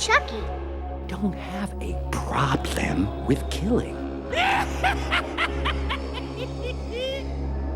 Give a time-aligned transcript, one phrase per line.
[0.00, 0.42] Chucky.
[1.08, 3.94] Don't have a problem with killing.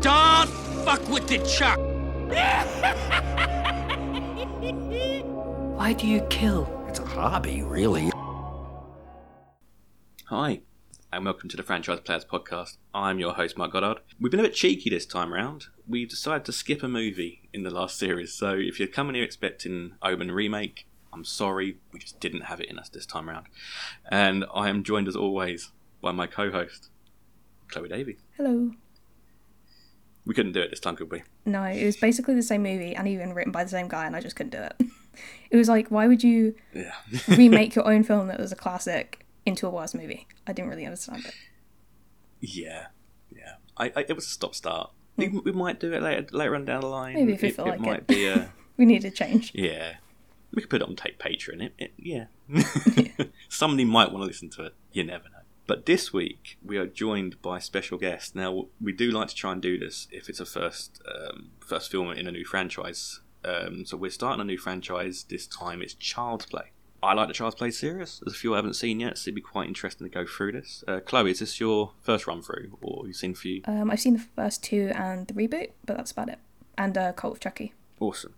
[0.01, 0.49] Don't
[0.83, 1.77] fuck with the Chuck.
[5.77, 6.67] Why do you kill?
[6.89, 8.09] It's a hobby, really.
[10.25, 10.61] Hi,
[11.13, 12.77] and welcome to the Franchise Players Podcast.
[12.91, 13.99] I'm your host, Mark Goddard.
[14.19, 15.67] We've been a bit cheeky this time round.
[15.87, 19.23] We've decided to skip a movie in the last series, so if you're coming here
[19.23, 23.45] expecting Omen remake, I'm sorry, we just didn't have it in us this time around.
[24.11, 26.89] And I am joined as always by my co-host,
[27.69, 28.17] Chloe Davy.
[28.35, 28.71] Hello.
[30.25, 31.23] We couldn't do it this time, could we?
[31.45, 34.15] No, it was basically the same movie and even written by the same guy, and
[34.15, 34.75] I just couldn't do it.
[35.49, 36.91] It was like, why would you Yeah.
[37.29, 40.27] remake your own film that was a classic into a worse movie?
[40.45, 41.33] I didn't really understand it.
[42.41, 42.87] yeah.
[43.33, 43.53] Yeah.
[43.77, 44.91] I, I, it was a stop-start.
[45.15, 45.21] Hmm.
[45.21, 47.13] We, we might do it later later on down the line.
[47.13, 48.07] Maybe if we it, feel it like might it.
[48.07, 48.51] be a...
[48.77, 49.53] We need a change.
[49.55, 49.93] Yeah.
[50.55, 51.61] We could put it on tape Patreon.
[51.61, 52.25] It, it, yeah.
[53.49, 54.73] Somebody might want to listen to it.
[54.91, 55.39] You never know.
[55.67, 58.35] But this week we are joined by a special guest.
[58.35, 61.91] Now we do like to try and do this if it's a first um, first
[61.91, 63.21] film in a new franchise.
[63.43, 65.25] Um, so we're starting a new franchise.
[65.27, 66.71] This time it's Child's Play.
[67.01, 68.19] I like the Child's Play series.
[68.23, 70.53] There's a few I haven't seen yet, so it'd be quite interesting to go through
[70.53, 70.83] this.
[70.87, 73.61] Uh, Chloe, is this your first run through, or have you seen a few?
[73.65, 76.39] Um, I've seen the first two and the reboot, but that's about it.
[76.77, 77.73] And uh, Cult of Chucky.
[77.99, 78.33] Awesome.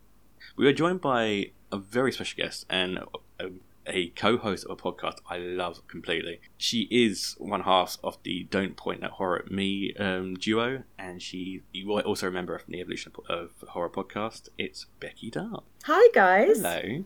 [0.57, 2.99] We are joined by a very special guest and
[3.39, 3.49] a,
[3.85, 6.39] a co-host of a podcast I love completely.
[6.57, 11.21] She is one half of the Don't Point at Horror at Me um, duo, and
[11.21, 14.49] she you will also remember from the Evolution of Horror podcast.
[14.57, 15.63] It's Becky Darke.
[15.85, 16.57] Hi, guys.
[16.57, 17.05] Hello,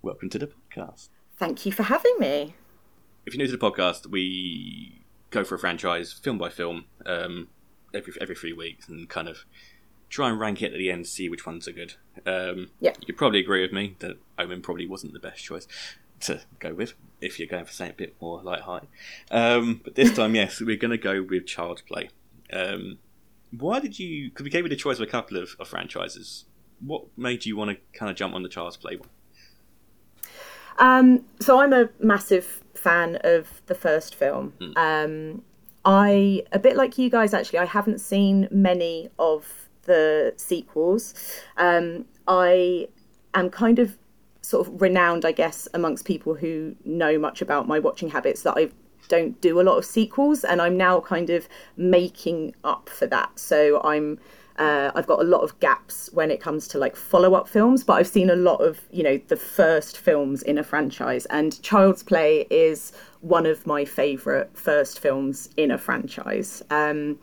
[0.00, 1.08] welcome to the podcast.
[1.36, 2.54] Thank you for having me.
[3.26, 7.48] If you're new to the podcast, we go for a franchise film by film um,
[7.94, 9.44] every every three weeks and kind of
[10.12, 11.94] try and rank it at the end, to see which ones are good.
[12.26, 12.92] Um, Yeah.
[13.06, 15.66] you probably agree with me that Omen probably wasn't the best choice
[16.20, 18.90] to go with if you're going for something a bit more light-hearted.
[19.30, 22.10] Um, but this time, yes, we're going to go with Child's Play.
[22.52, 22.98] Um,
[23.50, 24.28] why did you?
[24.28, 26.44] Because we gave you the choice of a couple of, of franchises.
[26.80, 29.08] What made you want to kind of jump on the Child's Play one?
[30.78, 34.52] Um, so I'm a massive fan of the first film.
[34.76, 35.42] Um,
[35.84, 41.14] I, a bit like you guys, actually, I haven't seen many of the sequels.
[41.56, 42.88] Um, I
[43.34, 43.98] am kind of
[44.42, 48.54] sort of renowned, I guess, amongst people who know much about my watching habits that
[48.56, 48.70] I
[49.08, 53.38] don't do a lot of sequels, and I'm now kind of making up for that.
[53.38, 54.18] So I'm
[54.58, 57.82] uh, I've got a lot of gaps when it comes to like follow up films,
[57.84, 61.60] but I've seen a lot of you know the first films in a franchise, and
[61.62, 66.62] Child's Play is one of my favorite first films in a franchise.
[66.70, 67.18] Um,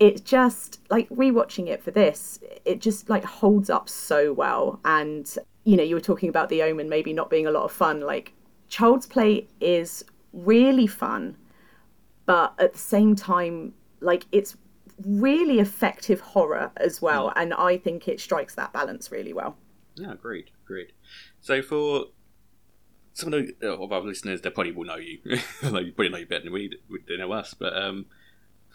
[0.00, 5.36] it just like rewatching it for this it just like holds up so well and
[5.64, 8.00] you know you were talking about the omen maybe not being a lot of fun
[8.00, 8.32] like
[8.68, 11.36] child's play is really fun
[12.26, 14.56] but at the same time like it's
[15.04, 19.56] really effective horror as well and i think it strikes that balance really well
[19.96, 20.92] Yeah, agreed, agreed.
[21.40, 22.06] So for
[23.14, 25.18] some of, the, of our listeners, they probably will know you.
[25.62, 26.70] like, you probably know you better than we
[27.08, 27.54] they know us.
[27.54, 28.06] But um,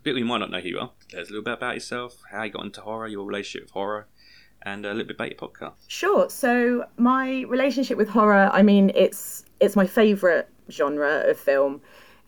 [0.04, 2.44] people who might not know who you are, us a little bit about yourself, how
[2.44, 4.08] you got into horror, your relationship with horror,
[4.62, 5.74] and a little bit about your podcast.
[5.88, 6.30] Sure.
[6.30, 11.82] So my relationship with horror, I mean, it's it's my favorite genre of film.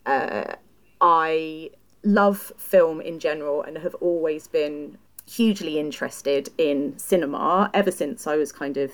[0.04, 0.54] Uh,
[1.00, 1.70] I
[2.02, 4.96] love film in general and have always been
[5.28, 8.92] hugely interested in cinema ever since I was kind of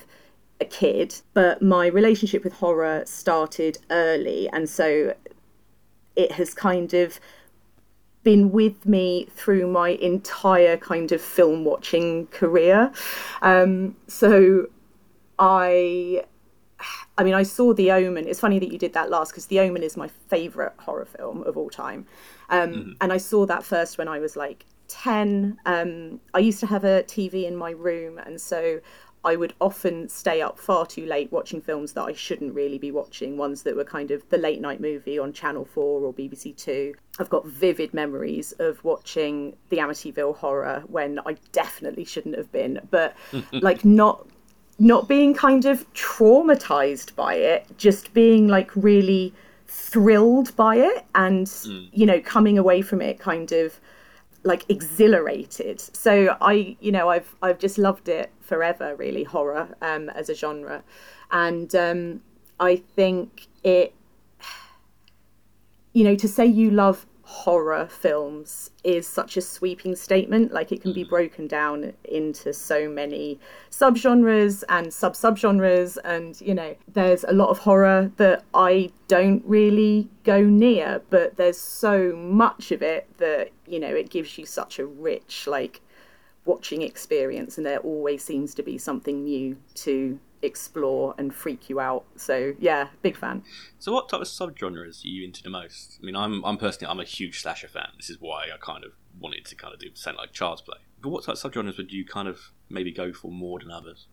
[0.61, 1.21] a kid.
[1.35, 5.15] But my relationship with horror started early, and so
[6.17, 7.21] it has kind of
[8.25, 12.93] been with me through my entire kind of film watching career.
[13.43, 14.67] Um, so
[15.39, 16.25] I,
[17.19, 18.27] I mean, I saw The Omen.
[18.29, 21.43] It's funny that you did that last because The Omen is my favorite horror film
[21.45, 22.07] of all time.
[22.51, 25.59] Um, And I saw that first when I was like 10.
[25.67, 28.81] Um, I used to have a TV in my room, and so
[29.25, 32.91] I would often stay up far too late watching films that I shouldn't really be
[32.91, 36.57] watching, ones that were kind of the late night movie on Channel 4 or BBC
[36.57, 36.95] Two.
[37.19, 42.81] I've got vivid memories of watching the Amityville horror when I definitely shouldn't have been,
[42.91, 43.15] but
[43.53, 44.27] like not
[44.79, 49.33] not being kind of traumatized by it, just being like really
[49.69, 51.89] thrilled by it and mm.
[51.93, 53.81] you know coming away from it kind of
[54.45, 55.81] like exhilarated.
[55.81, 60.35] So i you know i've i've just loved it forever really horror um as a
[60.35, 60.83] genre.
[61.31, 62.21] And um
[62.61, 63.95] i think it
[65.93, 70.53] you know to say you love horror films is such a sweeping statement.
[70.53, 71.09] Like it can be hmm.
[71.09, 73.41] broken down into so many
[73.71, 79.43] subgenres and sub subgenres, and you know, there's a lot of horror that I don't
[79.47, 84.45] really go near, but there's so much of it that you know it gives you
[84.45, 85.81] such a rich like
[86.45, 91.81] watching experience, and there always seems to be something new to explore and freak you
[91.81, 92.05] out.
[92.17, 93.43] So yeah, big fan.
[93.79, 95.99] So, what type of subgenres are you into the most?
[96.03, 97.89] I mean, I'm I'm personally I'm a huge slasher fan.
[97.97, 100.79] This is why I kind of wanted to kind of do something like Child's Play.
[101.01, 104.07] But what type of subgenres would you kind of maybe go for more than others?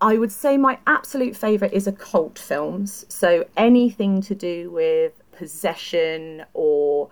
[0.00, 3.06] I would say my absolute favourite is occult films.
[3.08, 7.08] So anything to do with possession or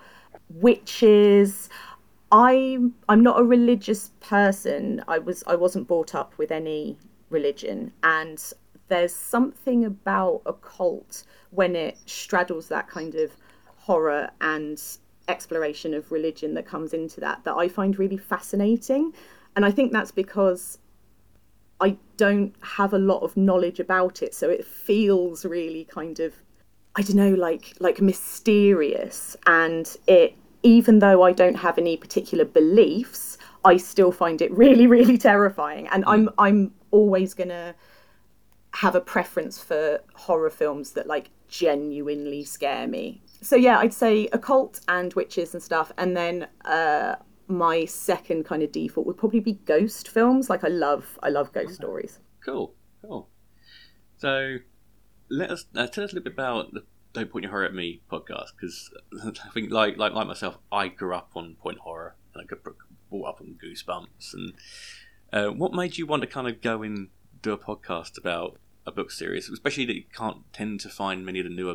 [0.50, 1.68] witches.
[2.32, 5.02] I'm I'm not a religious person.
[5.06, 6.98] I was I wasn't brought up with any
[7.34, 8.54] religion and
[8.88, 13.32] there's something about occult when it straddles that kind of
[13.76, 14.80] horror and
[15.28, 19.12] exploration of religion that comes into that that I find really fascinating.
[19.56, 20.78] And I think that's because
[21.80, 26.34] I don't have a lot of knowledge about it, so it feels really kind of
[26.96, 32.44] I don't know, like like mysterious and it even though I don't have any particular
[32.44, 35.88] beliefs, I still find it really, really terrifying.
[35.88, 37.74] And I'm I'm always gonna
[38.74, 43.22] have a preference for horror films that like genuinely scare me.
[43.42, 48.62] So yeah, I'd say occult and witches and stuff, and then uh, my second kind
[48.62, 50.48] of default would probably be ghost films.
[50.48, 52.20] Like I love I love ghost stories.
[52.44, 53.28] Cool, cool.
[54.16, 54.56] So
[55.30, 57.74] let us uh, tell us a little bit about the "Don't Point Your Horror at
[57.74, 58.90] Me" podcast because
[59.24, 62.58] I think like like like myself, I grew up on point horror and I got
[63.10, 64.34] brought up on Goosebumps.
[64.34, 64.54] And
[65.34, 67.08] uh, what made you want to kind of go and
[67.42, 71.40] do a podcast about a book series, especially that you can't tend to find many
[71.40, 71.74] of the newer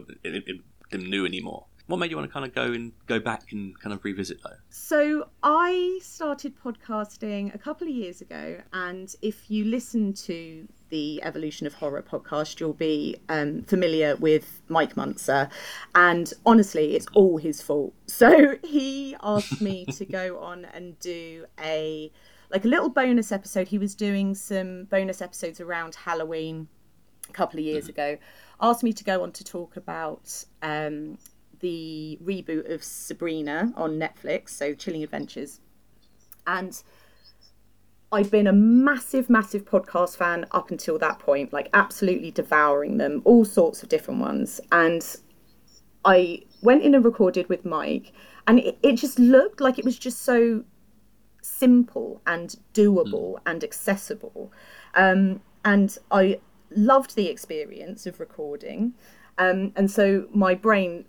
[0.91, 1.65] them new anymore?
[1.87, 4.41] What made you want to kind of go and go back and kind of revisit
[4.43, 4.55] though?
[4.69, 11.21] So I started podcasting a couple of years ago, and if you listen to the
[11.23, 15.49] Evolution of Horror podcast, you'll be um, familiar with Mike Muncer.
[15.95, 17.93] And honestly, it's all his fault.
[18.05, 22.11] So he asked me to go on and do a
[22.51, 23.67] like a little bonus episode.
[23.67, 26.67] He was doing some bonus episodes around Halloween
[27.29, 27.91] a couple of years mm-hmm.
[27.91, 28.17] ago.
[28.61, 31.17] Asked me to go on to talk about um,
[31.59, 35.59] the reboot of Sabrina on Netflix, so Chilling Adventures.
[36.47, 36.81] And
[38.11, 43.21] I've been a massive, massive podcast fan up until that point, like absolutely devouring them,
[43.23, 44.59] all sorts of different ones.
[44.71, 45.05] And
[46.03, 48.11] I went in and recorded with Mike,
[48.47, 50.63] and it, it just looked like it was just so
[51.59, 53.39] simple and doable mm.
[53.45, 54.51] and accessible.
[54.95, 56.39] Um, and I
[56.71, 58.93] loved the experience of recording.
[59.37, 61.05] Um, and so my brain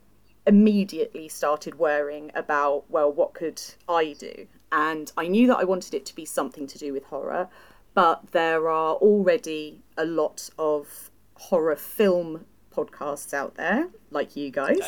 [0.47, 4.47] immediately started worrying about, well, what could I do?
[4.73, 7.49] And I knew that I wanted it to be something to do with horror,
[7.95, 14.79] but there are already a lot of horror film podcasts out there, like you guys.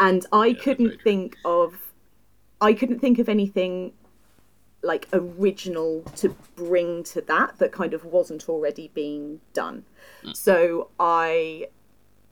[0.00, 1.74] And I yeah, couldn't think of
[2.60, 3.92] I couldn't think of anything
[4.86, 9.84] like original to bring to that that kind of wasn't already being done.
[10.24, 10.36] Mm.
[10.36, 11.68] So I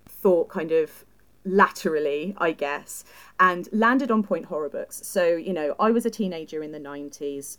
[0.09, 1.05] thought kind of
[1.45, 3.05] laterally, I guess,
[3.39, 5.07] and landed on Point Horror Books.
[5.07, 7.59] So, you know, I was a teenager in the 90s.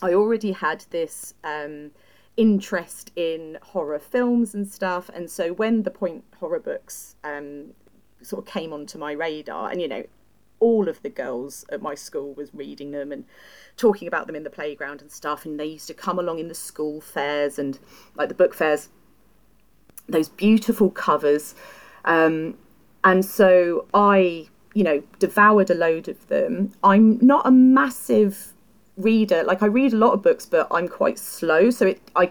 [0.00, 1.92] I already had this um,
[2.36, 5.08] interest in horror films and stuff.
[5.14, 7.74] And so when the Point Horror Books um,
[8.22, 10.04] sort of came onto my radar, and, you know,
[10.62, 13.24] all of the girls at my school was reading them and
[13.76, 15.44] talking about them in the playground and stuff.
[15.44, 17.78] And they used to come along in the school fairs and
[18.14, 18.88] like the book fairs,
[20.08, 21.56] those beautiful covers.
[22.04, 22.56] Um,
[23.02, 26.72] and so I, you know, devoured a load of them.
[26.84, 28.52] I'm not a massive
[28.96, 29.42] reader.
[29.42, 32.30] Like I read a lot of books, but I'm quite slow, so it I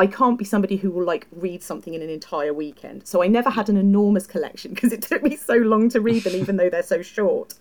[0.00, 3.06] I can't be somebody who will like read something in an entire weekend.
[3.06, 6.24] So I never had an enormous collection because it took me so long to read
[6.24, 7.52] them, even though they're so short.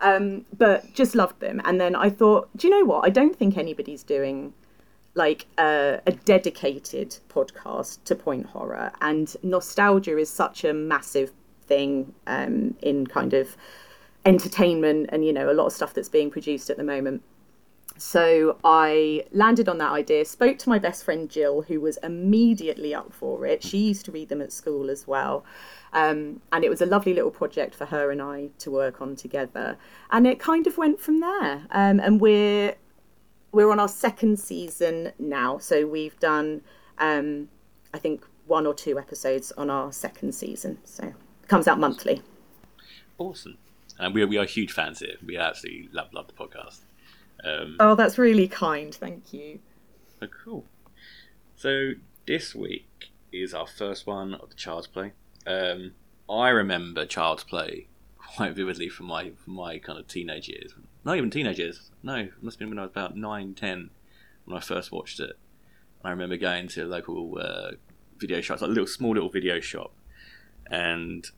[0.00, 1.62] Um, but just loved them.
[1.64, 3.06] And then I thought, do you know what?
[3.06, 4.52] I don't think anybody's doing
[5.14, 8.90] like a, a dedicated podcast to point horror.
[9.00, 11.30] And nostalgia is such a massive
[11.62, 13.56] thing um, in kind of
[14.24, 17.22] entertainment and you know a lot of stuff that's being produced at the moment
[17.98, 22.94] so I landed on that idea, spoke to my best friend Jill, who was immediately
[22.94, 23.62] up for it.
[23.62, 25.44] She used to read them at school as well.
[25.92, 29.16] Um, and it was a lovely little project for her and I to work on
[29.16, 29.78] together.
[30.10, 31.66] And it kind of went from there.
[31.70, 32.74] Um, and we're
[33.52, 35.56] we're on our second season now.
[35.56, 36.60] So we've done,
[36.98, 37.48] um,
[37.94, 40.78] I think, one or two episodes on our second season.
[40.84, 42.22] So it comes out monthly.
[43.16, 43.56] Awesome.
[43.98, 45.16] and we we are huge fans here.
[45.24, 46.80] We absolutely love love the podcast.
[47.44, 48.94] Um, Oh, that's really kind.
[48.94, 49.60] Thank you.
[50.22, 50.64] Oh, cool.
[51.56, 51.92] So
[52.26, 55.12] this week is our first one of the Child's Play.
[55.46, 55.92] Um,
[56.28, 57.86] I remember Child's Play
[58.18, 60.74] quite vividly from my from my kind of teenage years.
[61.04, 61.90] Not even teenage years.
[62.02, 63.90] No, it must have been when I was about nine, ten
[64.44, 65.38] when I first watched it.
[66.04, 67.72] I remember going to a local uh,
[68.18, 69.92] video shop, it's like a little small little video shop,
[70.70, 71.28] and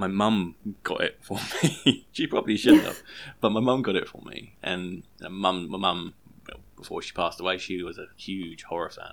[0.00, 2.06] my mum got it for me.
[2.10, 3.02] she probably shouldn't have,
[3.40, 4.56] but my mum got it for me.
[4.62, 6.14] And mum, my mum,
[6.74, 9.12] before she passed away, she was a huge horror fan,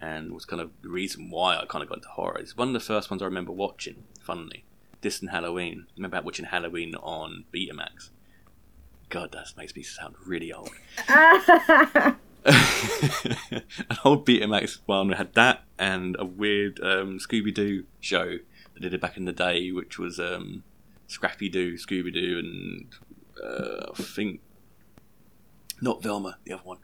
[0.00, 2.38] and was kind of the reason why I kind of got into horror.
[2.38, 4.04] It's one of the first ones I remember watching.
[4.22, 4.64] Funnily,
[5.02, 5.86] and Halloween.
[5.90, 8.10] I remember watching Halloween on Betamax.
[9.10, 10.70] God, that makes me sound really old.
[13.90, 18.38] An old Betamax one We had that and a weird um, Scooby Doo show
[18.74, 20.64] that did it back in the day, which was um,
[21.06, 22.86] Scrappy Doo, Scooby Doo, and
[23.42, 24.40] uh, I think
[25.80, 26.78] not Velma, the other one.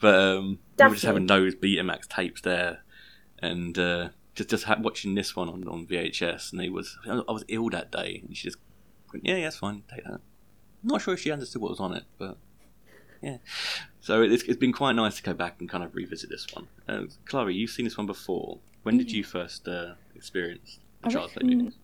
[0.00, 2.80] But um, we were just having those Betamax tapes there,
[3.38, 6.52] and uh, just just ha- watching this one on, on VHS.
[6.52, 8.58] And he was I was ill that day, and she just
[9.12, 10.20] went, yeah, yeah, it's fine, take that.
[10.82, 12.36] Not sure if she understood what was on it, but
[13.22, 13.38] yeah.
[14.04, 16.68] So it's, it's been quite nice to go back and kind of revisit this one.
[16.86, 18.58] Uh, Clara, you've seen this one before.
[18.82, 21.78] When did you first uh, experience the I Child's Play reckon, movies?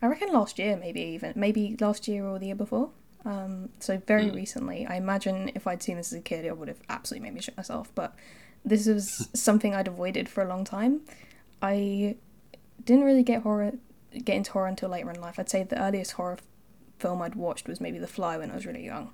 [0.00, 2.90] I reckon last year, maybe even maybe last year or the year before.
[3.24, 4.86] Um, so very recently.
[4.86, 7.40] I imagine if I'd seen this as a kid, it would have absolutely made me
[7.40, 7.90] shit myself.
[7.96, 8.14] But
[8.64, 11.00] this was something I'd avoided for a long time.
[11.60, 12.14] I
[12.84, 13.72] didn't really get horror,
[14.12, 15.40] get into horror until later in life.
[15.40, 16.38] I'd say the earliest horror
[17.00, 19.10] film I'd watched was maybe The Fly when I was really young.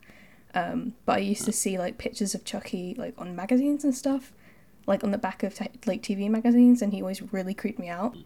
[0.54, 4.32] Um, but I used to see like pictures of Chucky like on magazines and stuff,
[4.86, 7.88] like on the back of t- like TV magazines, and he always really creeped me
[7.88, 8.16] out.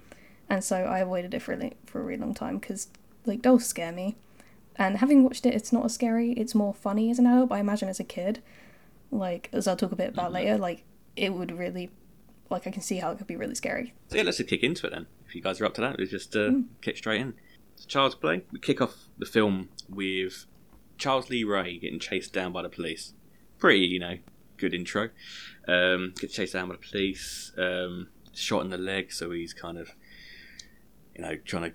[0.50, 2.88] And so I avoided it for a, for a really long time because
[3.26, 4.16] like dolls scare me.
[4.76, 6.32] And having watched it, it's not as scary.
[6.32, 7.48] It's more funny as an adult.
[7.48, 8.42] But I imagine as a kid,
[9.10, 10.84] like as I'll talk a bit about later, like
[11.16, 11.90] it would really,
[12.48, 13.94] like I can see how it could be really scary.
[14.08, 15.06] So yeah, let's just kick into it then.
[15.26, 17.34] If you guys are up to that, let's just uh, kick straight in.
[17.74, 18.44] It's Child's Play.
[18.52, 20.46] We kick off the film with
[20.98, 23.14] Charles Lee Ray getting chased down by the police.
[23.58, 24.18] Pretty, you know,
[24.56, 25.10] good intro.
[25.66, 27.52] Um, gets chased down by the police.
[27.56, 29.92] Um, shot in the leg, so he's kind of,
[31.14, 31.72] you know, trying to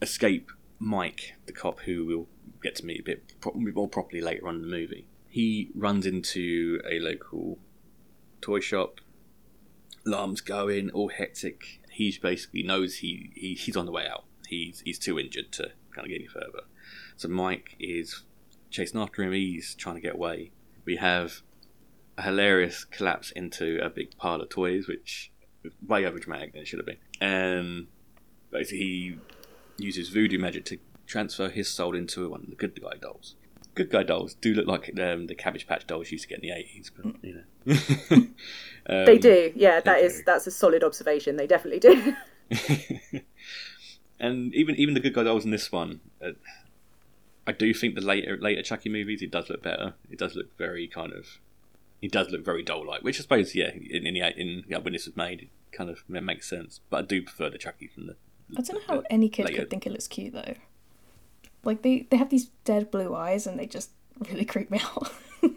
[0.00, 2.28] escape Mike, the cop who we'll
[2.62, 5.06] get to meet a bit pro- more properly later on in the movie.
[5.28, 7.58] He runs into a local
[8.40, 9.00] toy shop
[10.06, 11.80] alarms going, all hectic.
[11.90, 14.24] He basically knows he, he he's on the way out.
[14.48, 16.64] He's he's too injured to kind of get any further.
[17.16, 18.22] So Mike is
[18.72, 19.32] chasing after him.
[19.32, 20.50] He's trying to get away.
[20.84, 21.42] We have
[22.18, 25.30] a hilarious collapse into a big pile of toys, which
[25.64, 26.98] is way over dramatic than it should have been.
[27.20, 27.86] And
[28.50, 29.18] basically, he
[29.78, 33.36] uses voodoo magic to transfer his soul into one of the good guy dolls.
[33.74, 36.48] Good guy dolls do look like um, the Cabbage Patch dolls used to get in
[36.50, 38.26] the eighties, but you know.
[38.84, 39.52] Um, They do.
[39.54, 40.22] Yeah, that do.
[40.26, 41.36] that's a solid observation.
[41.36, 42.16] They definitely do.
[44.18, 46.32] and even even the good guy dolls in this one, uh,
[47.46, 49.94] I do think the later later Chucky movies, it does look better.
[50.10, 51.38] It does look very kind of,
[52.00, 54.78] it does look very doll like, which I suppose yeah, in in, the, in yeah,
[54.78, 56.80] when this was made, it kind of it makes sense.
[56.88, 58.16] But I do prefer the Chucky from the.
[58.56, 59.60] I don't know how any kid later.
[59.60, 60.54] could think it looks cute though.
[61.64, 63.90] Like they they have these dead blue eyes and they just
[64.28, 65.12] really creep me out.
[65.42, 65.48] They,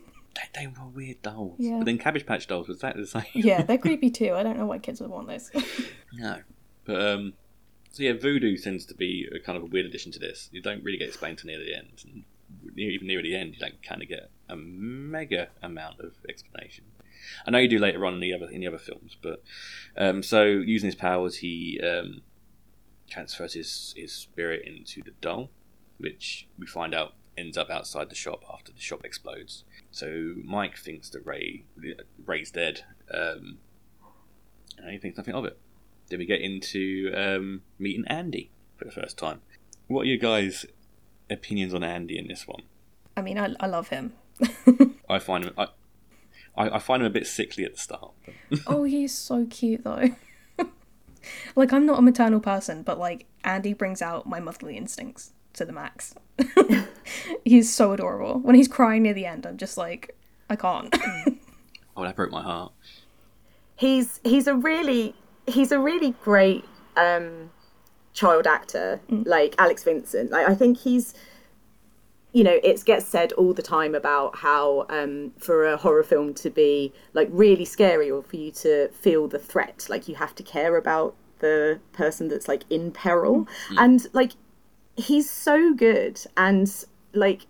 [0.54, 1.56] they were weird dolls.
[1.60, 1.78] Yeah.
[1.78, 3.24] But then Cabbage Patch dolls was that the same?
[3.34, 4.34] yeah, they're creepy too.
[4.34, 5.50] I don't know why kids would want those.
[6.14, 6.40] No.
[6.84, 7.34] But um
[7.96, 10.50] so yeah, voodoo tends to be a kind of a weird addition to this.
[10.52, 12.04] You don't really get explained to near the end.
[12.04, 12.26] And
[12.78, 16.84] even near the end you don't kind of get a mega amount of explanation.
[17.48, 19.42] I know you do later on in the other in the other films, but
[19.96, 22.22] um so using his powers he um
[23.10, 25.50] transfers his, his spirit into the doll,
[25.98, 29.64] which we find out ends up outside the shop after the shop explodes.
[29.92, 31.64] So Mike thinks that Ray
[32.26, 33.60] Ray's dead, um,
[34.78, 35.58] and he thinks nothing of it.
[36.10, 39.42] Then we get into um, meeting Andy for the first time.
[39.88, 40.66] What are your guys'
[41.30, 42.64] opinions on Andy in this one?
[43.18, 44.14] I mean, I, I love him.
[45.10, 45.68] I find him I,
[46.58, 48.12] I, I find him a bit sickly at the start.
[48.68, 50.10] oh, he's so cute though.
[51.56, 55.66] like I'm not a maternal person, but like Andy brings out my motherly instincts to
[55.66, 56.16] the max.
[57.46, 58.40] he's so adorable.
[58.40, 60.16] When he's crying near the end, I'm just like,
[60.50, 60.94] I can't.
[61.96, 62.74] oh, that broke my heart.
[63.78, 65.16] he's he's a really
[65.48, 66.66] he's a really great
[66.98, 67.50] um
[68.14, 70.32] child actor like alex vincent.
[70.32, 71.14] Like i think he's
[72.32, 76.34] you know it gets said all the time about how um for a horror film
[76.34, 80.34] to be like really scary or for you to feel the threat like you have
[80.36, 83.48] to care about the person that's like in peril.
[83.78, 84.34] And like
[84.96, 86.72] he's so good and
[87.14, 87.46] like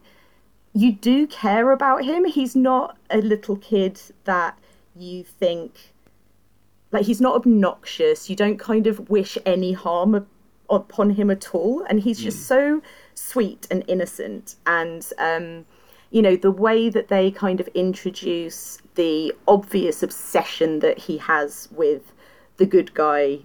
[0.73, 2.25] you do care about him.
[2.25, 4.57] He's not a little kid that
[4.95, 5.93] you think
[6.91, 8.29] like he's not obnoxious.
[8.29, 10.27] You don't kind of wish any harm
[10.69, 12.47] upon him at all, and he's just mm.
[12.47, 12.81] so
[13.13, 14.55] sweet and innocent.
[14.65, 15.65] And um,
[16.11, 21.67] you know the way that they kind of introduce the obvious obsession that he has
[21.71, 22.13] with
[22.57, 23.39] the good guy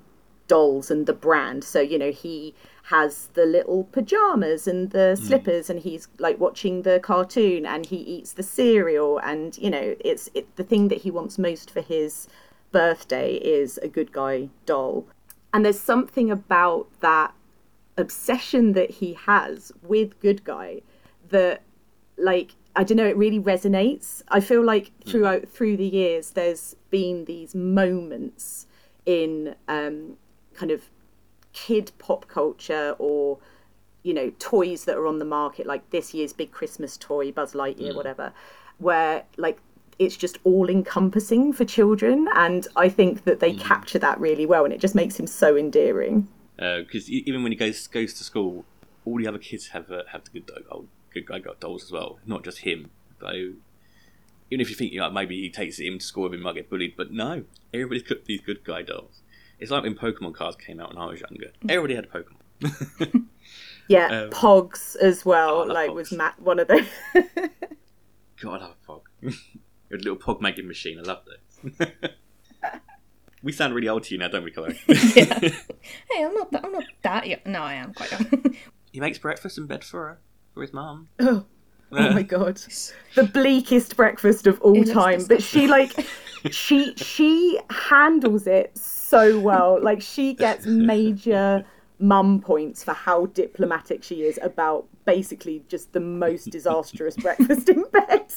[0.46, 1.64] dolls and the brand.
[1.64, 2.54] So you know he
[2.84, 5.26] has the little pajamas and the mm.
[5.26, 9.94] slippers and he's like watching the cartoon and he eats the cereal and you know
[10.00, 12.26] it's it, the thing that he wants most for his
[12.72, 15.06] birthday is a good guy doll
[15.52, 17.34] and there's something about that
[17.96, 20.80] obsession that he has with good guy
[21.28, 21.62] that
[22.16, 24.22] like I don't know, it really resonates.
[24.28, 25.10] I feel like mm.
[25.10, 28.66] throughout through the years, there's been these moments
[29.06, 30.16] in um,
[30.54, 30.88] kind of
[31.52, 33.38] kid pop culture or
[34.04, 37.54] you know toys that are on the market like this year's big christmas toy buzz
[37.54, 37.96] lightyear mm.
[37.96, 38.32] whatever
[38.78, 39.58] where like
[40.00, 43.60] it's just all encompassing for children and i think that they mm.
[43.60, 46.26] capture that really well and it just makes him so endearing
[46.56, 48.64] because uh, even when he goes goes to school
[49.04, 51.84] all the other kids have uh, have the good dog oh, good guy got dolls
[51.84, 52.90] as well not just him
[53.20, 53.52] though
[54.52, 56.56] even if you think you know, maybe he takes him to school and he might
[56.56, 59.22] get bullied but no everybody's got these good guy dolls
[59.60, 61.52] it's like when Pokemon cards came out when I was younger.
[61.62, 61.70] Mm.
[61.70, 63.26] Everybody had a Pokemon.
[63.88, 65.68] yeah, um, Pogs as well.
[65.68, 65.94] Like Pogs.
[65.94, 66.86] was Matt one of those.
[68.40, 69.34] God, I love a Pog.
[69.92, 70.98] A little Pog making machine.
[70.98, 72.12] I love it.
[73.42, 74.78] we sound really old to you now, don't we, Chloe?
[75.14, 75.38] yeah.
[76.10, 76.52] Hey, I'm not.
[76.52, 77.40] That, I'm not that young.
[77.46, 78.56] No, I am quite young.
[78.92, 80.18] he makes breakfast in bed for her,
[80.54, 81.08] for his mum.
[81.18, 81.44] Oh.
[81.92, 82.60] Oh my god.
[83.16, 85.24] The bleakest breakfast of all time.
[85.26, 86.06] But she like
[86.50, 89.82] she she handles it so well.
[89.82, 91.64] Like she gets major
[91.98, 97.84] mum points for how diplomatic she is about basically just the most disastrous breakfast in
[97.92, 98.32] bed.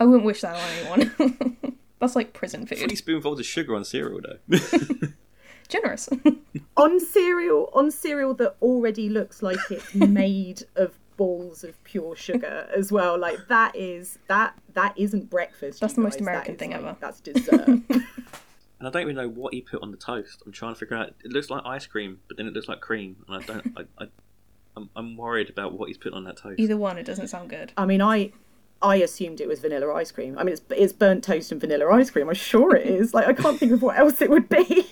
[0.00, 1.56] I wouldn't wish that on anyone.
[2.00, 2.78] That's like prison food.
[2.78, 4.58] Three spoonfuls of sugar on cereal, though.
[5.68, 6.08] Generous.
[6.76, 12.68] on cereal, on cereal that already looks like it's made of balls of pure sugar
[12.76, 13.18] as well.
[13.18, 15.80] Like that is that that isn't breakfast.
[15.80, 16.96] That's the most American thing like, ever.
[17.00, 17.66] That's dessert.
[17.66, 18.04] and
[18.80, 20.42] I don't even know what he put on the toast.
[20.44, 21.14] I'm trying to figure out.
[21.24, 23.78] It looks like ice cream, but then it looks like cream, and I don't.
[23.78, 24.08] I, I
[24.76, 26.60] I'm, I'm worried about what he's put on that toast.
[26.60, 27.72] Either one, it doesn't sound good.
[27.76, 28.32] I mean, I
[28.86, 30.38] I assumed it was vanilla ice cream.
[30.38, 32.28] I mean, it's it's burnt toast and vanilla ice cream.
[32.28, 33.12] I'm sure it is.
[33.12, 34.88] Like, I can't think of what else it would be.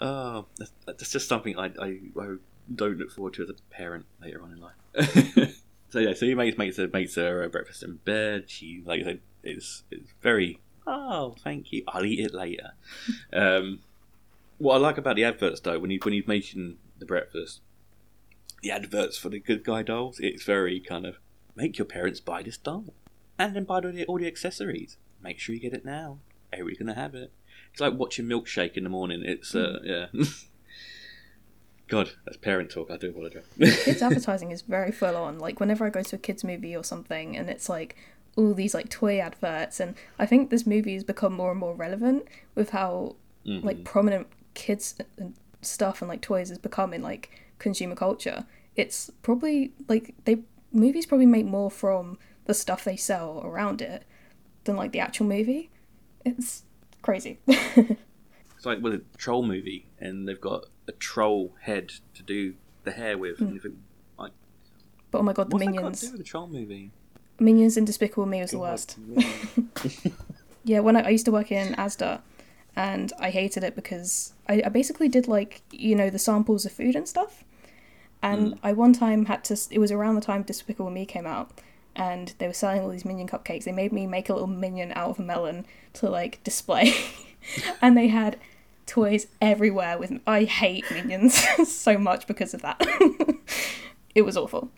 [0.00, 2.36] oh, that's, that's, just something I, I, I
[2.72, 5.56] don't look forward to as a parent later on in life.
[5.88, 8.44] so yeah, so he makes makes her makes her breakfast in bed.
[8.46, 11.82] She like I said is is very oh thank you.
[11.88, 12.74] I'll eat it later.
[13.32, 13.80] um,
[14.58, 17.60] what I like about the adverts though, when you when he's making the breakfast,
[18.62, 21.16] the adverts for the good guy dolls, it's very kind of
[21.54, 22.94] make your parents buy this doll,
[23.38, 24.96] and then buy all the, all the accessories.
[25.22, 26.18] Make sure you get it now.
[26.52, 27.32] Everybody's gonna have it.
[27.72, 29.22] It's like watching milkshake in the morning.
[29.24, 30.06] It's uh, mm.
[30.12, 30.24] yeah.
[31.88, 32.90] God, that's parent talk.
[32.90, 33.44] I do apologize.
[33.58, 35.38] kids advertising is very full on.
[35.38, 37.96] Like whenever I go to a kids movie or something, and it's like
[38.36, 41.74] all these like toy adverts, and I think this movie has become more and more
[41.74, 43.66] relevant with how mm-hmm.
[43.66, 48.46] like prominent kids and stuff and like toys has become in like consumer culture.
[48.74, 50.38] It's probably like they
[50.72, 54.04] movies probably make more from the stuff they sell around it
[54.64, 55.70] than like the actual movie.
[56.24, 56.64] It's
[57.02, 57.38] crazy.
[57.46, 62.54] it's like with a troll movie, and they've got a troll head to do
[62.84, 63.38] the hair with.
[63.38, 63.64] Mm.
[63.64, 63.82] And
[64.18, 64.32] like,
[65.10, 66.00] but oh my god, the Minions!
[66.00, 66.90] do with the troll movie?
[67.38, 68.98] Minions and Despicable Me was god, the worst.
[70.64, 72.20] yeah, when I, I, used to work in ASDA,
[72.76, 76.72] and I hated it because I, I, basically did like you know the samples of
[76.72, 77.44] food and stuff,
[78.22, 78.58] and mm.
[78.62, 79.58] I one time had to.
[79.70, 81.50] It was around the time Despicable Me came out.
[81.94, 83.64] And they were selling all these minion cupcakes.
[83.64, 86.94] They made me make a little minion out of a melon to like display.
[87.82, 88.38] and they had
[88.86, 92.80] toys everywhere with I hate minions so much because of that.
[94.14, 94.70] it was awful.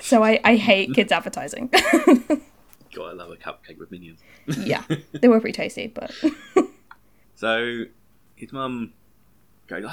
[0.00, 1.68] so I, I hate kids advertising.
[1.68, 4.18] God, I love a cupcake with minions.
[4.58, 6.12] yeah, they were pretty tasty, but.
[7.36, 7.84] so
[8.34, 8.94] his mum
[9.68, 9.84] goes,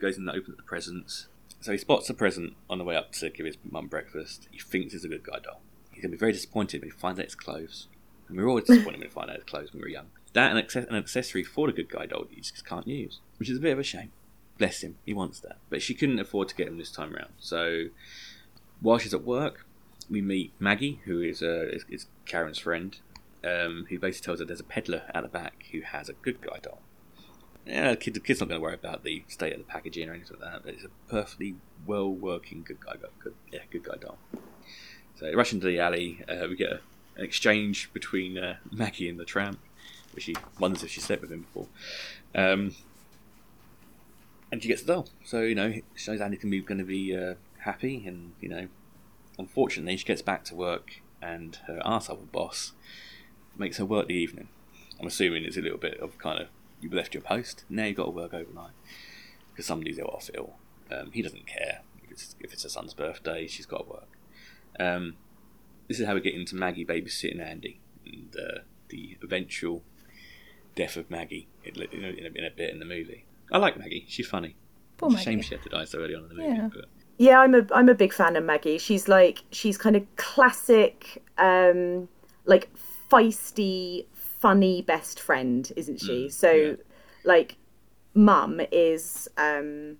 [0.00, 1.28] goes and opens the presents.
[1.64, 4.48] So he spots a present on the way up to give his mum breakfast.
[4.50, 5.62] He thinks it's a good guy doll.
[5.90, 7.88] He's going to be very disappointed when he finds out it's clothes.
[8.28, 10.06] And we are always disappointed when we find out it's clothes when we were young
[10.34, 13.48] that an, access- an accessory for the good guy doll you just can't use, which
[13.48, 14.10] is a bit of a shame.
[14.58, 17.32] Bless him, he wants that, but she couldn't afford to get him this time around.
[17.38, 17.86] So
[18.80, 19.66] while she's at work,
[20.10, 22.96] we meet Maggie, who is uh, is, is Karen's friend,
[23.42, 26.40] um, who basically tells her there's a peddler at the back who has a good
[26.40, 26.80] guy doll.
[27.66, 30.08] Yeah, the, kid, the kid's not going to worry about the state of the packaging
[30.08, 30.62] or anything like that.
[30.64, 34.18] But it's a perfectly well working good guy, good yeah, good guy doll.
[35.16, 36.22] So rush into the alley.
[36.28, 36.80] Uh, we get a,
[37.16, 39.58] an exchange between uh, Maggie and the tramp,
[40.12, 41.68] which she wonders if she slept with him before.
[42.34, 42.74] Um,
[44.52, 45.08] and she gets the doll.
[45.24, 48.68] So you know, shows Andy can be going to be uh, happy, and you know,
[49.38, 52.72] unfortunately, she gets back to work, and her arsehole boss
[53.56, 54.48] makes her work the evening.
[55.00, 56.48] I'm assuming it's a little bit of kind of
[56.84, 58.72] you've left your post, now you've got to work overnight
[59.50, 60.54] because somebody's ill off ill.
[60.92, 64.18] Um, he doesn't care if it's, if it's her son's birthday, she's got to work.
[64.78, 65.16] Um,
[65.88, 69.82] this is how we get into Maggie babysitting Andy and uh, the eventual
[70.74, 73.24] death of Maggie in, in, a, in, a, bit in the movie.
[73.50, 74.56] I like Maggie; she's funny.
[74.98, 75.22] Poor it's Maggie.
[75.22, 76.48] a shame she had to die so early on in the movie.
[76.48, 76.68] Yeah.
[76.74, 76.86] But
[77.18, 78.78] Yeah, I'm a I'm a big fan of Maggie.
[78.78, 82.08] She's like she's kind of classic, um,
[82.44, 82.68] like
[83.10, 84.06] feisty,
[84.44, 86.28] funny best friend, isn't she?
[86.28, 86.74] so, yeah.
[87.24, 87.56] like,
[88.16, 89.96] Mum is um,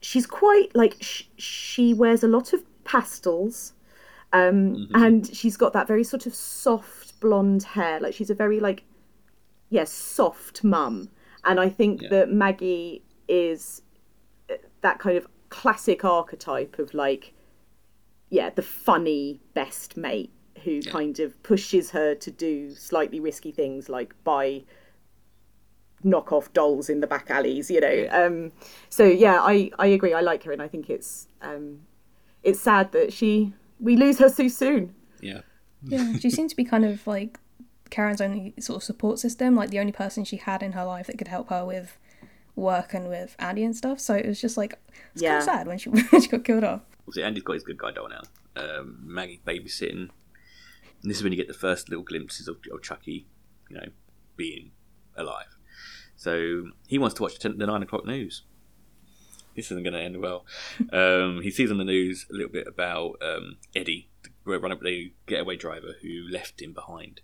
[0.00, 3.72] she's quite like sh- she wears a lot of pastels,
[4.32, 8.00] um, and she's got that very sort of soft blonde hair.
[8.00, 8.84] Like she's a very like
[9.70, 11.08] yeah soft mum,
[11.44, 12.08] and I think Yeah.
[12.10, 13.82] that Maggie is
[14.82, 17.32] that kind of classic archetype of like
[18.30, 20.30] yeah the funny best mate
[20.66, 24.62] who kind of pushes her to do slightly risky things like buy
[26.04, 28.52] knockoff dolls in the back alleys you know um
[28.90, 31.80] so yeah i i agree i like her and i think it's um
[32.42, 35.40] it's sad that she we lose her so soon yeah,
[35.82, 37.38] Yeah, she seemed to be kind of like
[37.88, 41.06] Karen's only sort of support system, like the only person she had in her life
[41.06, 41.96] that could help her with
[42.54, 43.98] work and with Andy and stuff.
[44.00, 44.78] So it was just like
[45.14, 45.30] it's Yeah.
[45.30, 46.82] kind of sad when she when she got killed off.
[47.00, 48.22] obviously Andy's got his good guy doll now.
[48.56, 50.10] Um, Maggie babysitting.
[51.06, 53.28] And this is when you get the first little glimpses of, of Chucky,
[53.70, 53.86] you know,
[54.36, 54.72] being
[55.16, 55.56] alive.
[56.16, 58.42] So he wants to watch the, 10, the nine o'clock news.
[59.54, 60.44] This isn't going to end well.
[60.92, 64.80] Um, he sees on the news a little bit about um, Eddie, the run up
[64.80, 67.20] the getaway driver who left him behind.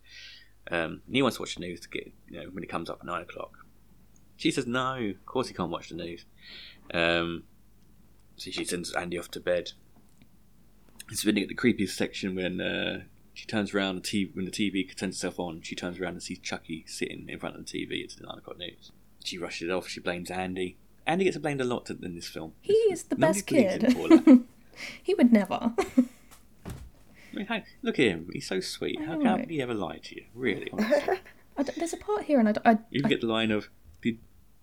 [0.71, 2.89] Um, and he wants to watch the news to get, you know, when it comes
[2.89, 3.67] up at nine o'clock.
[4.37, 6.25] She says no, of course he can't watch the news.
[6.95, 7.43] Um,
[8.37, 9.73] so she sends Andy off to bed.
[11.11, 13.01] It's really at the creepiest section when uh,
[13.35, 15.63] she turns around the TV when the TV turns itself on.
[15.63, 18.03] She turns around and sees Chucky sitting in front of the TV.
[18.05, 18.93] It's the nine o'clock news.
[19.25, 19.89] She rushes it off.
[19.89, 20.77] She blames Andy.
[21.07, 22.53] Andy gets blamed a lot in this film.
[22.61, 23.83] He is the Nobody best kid.
[23.83, 24.43] him for that.
[25.03, 25.73] he would never.
[25.77, 28.29] I mean, hey, look at him.
[28.33, 29.01] He's so sweet.
[29.01, 29.25] How, know.
[29.31, 30.25] how he ever lie to you?
[30.35, 30.71] Really?
[31.77, 32.79] There's a part here, and I.
[32.91, 33.69] You I- get the line of,
[34.03, 34.19] did...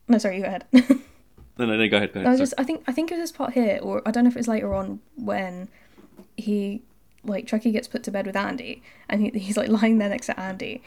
[0.08, 0.66] no, sorry, you go ahead.
[0.74, 2.14] no, no, no, go ahead.
[2.14, 2.34] Go ahead.
[2.34, 4.30] I just, I think, I think it was this part here, or I don't know
[4.30, 5.70] if it was later on when
[6.38, 6.84] he,
[7.24, 10.28] like, Chucky gets put to bed with Andy, and he, he's like lying there next
[10.28, 10.82] to Andy,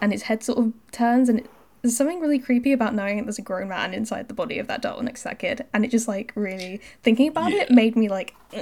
[0.00, 1.50] and his head sort of turns, and it,
[1.82, 4.66] there's something really creepy about knowing that there's a grown man inside the body of
[4.66, 7.96] that doll next to that kid, and it just like really thinking about it made
[7.96, 8.34] me like.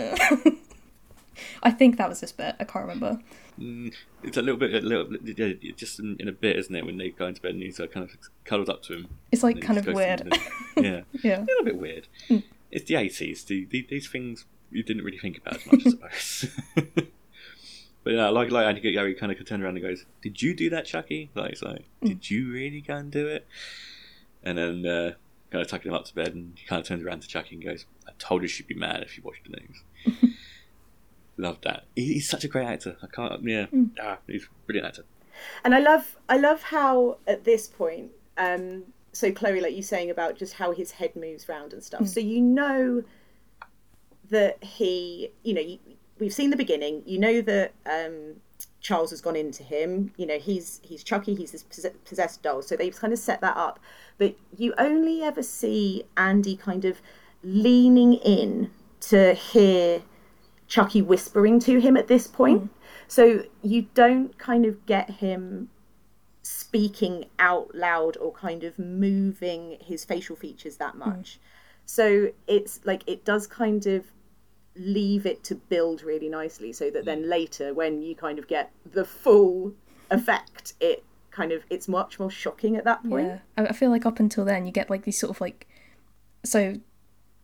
[1.63, 2.55] I think that was this bit.
[2.61, 3.19] I can't remember.
[3.59, 6.87] Mm, it's a little bit, a little yeah, just in, in a bit, isn't it?
[6.87, 9.09] When they go into bed and he's like kind of cuddled up to him.
[9.33, 10.33] It's like kind of weird.
[10.77, 11.41] yeah, Yeah.
[11.41, 12.07] a little bit weird.
[12.29, 12.45] Mm.
[12.71, 13.43] It's the eighties.
[13.45, 16.47] The, the, these things you didn't really think about as much, I suppose.
[18.05, 20.69] but yeah, like like Andy Gary kind of turns around and goes, "Did you do
[20.71, 23.47] that, Chucky?" Like, it's like, did you really go and do it?
[24.43, 25.13] And then uh,
[25.51, 27.55] kind of tucking him up to bed, and he kind of turns around to Chucky
[27.55, 30.35] and goes, "I told you she'd be mad if you watched the news."
[31.37, 31.85] Love that.
[31.97, 32.97] He, he's such a great actor.
[33.03, 33.43] I can't.
[33.45, 33.67] Yeah,
[34.01, 35.05] ah, he's a brilliant actor.
[35.65, 40.11] and I love I love how at this point, um, so Chloe, like you saying
[40.11, 42.07] about just how his head moves round and stuff.
[42.09, 43.03] So you know
[44.31, 45.79] that he, you know, you,
[46.19, 47.03] we've seen the beginning.
[47.07, 48.37] You know that um,
[48.81, 50.13] Charles has gone into him.
[50.17, 51.35] You know, he's he's Chucky.
[51.35, 51.65] He's this
[52.05, 52.63] possessed doll.
[52.63, 53.81] So they've kind of set that up,
[54.19, 57.01] but you only ever see Andy kind of
[57.43, 60.03] leaning in to hear
[60.67, 62.71] Chucky whispering to him at this point.
[63.07, 65.69] So you don't kind of get him
[66.43, 71.39] speaking out loud or kind of moving his facial features that much.
[71.87, 74.05] So it's like it does kind of
[74.77, 78.73] leave it to build really nicely so that then later when you kind of get
[78.93, 79.73] the full
[80.11, 83.27] effect it kind of it's much more shocking at that point.
[83.27, 85.67] Yeah, I feel like up until then you get like these sort of like,
[86.45, 86.75] so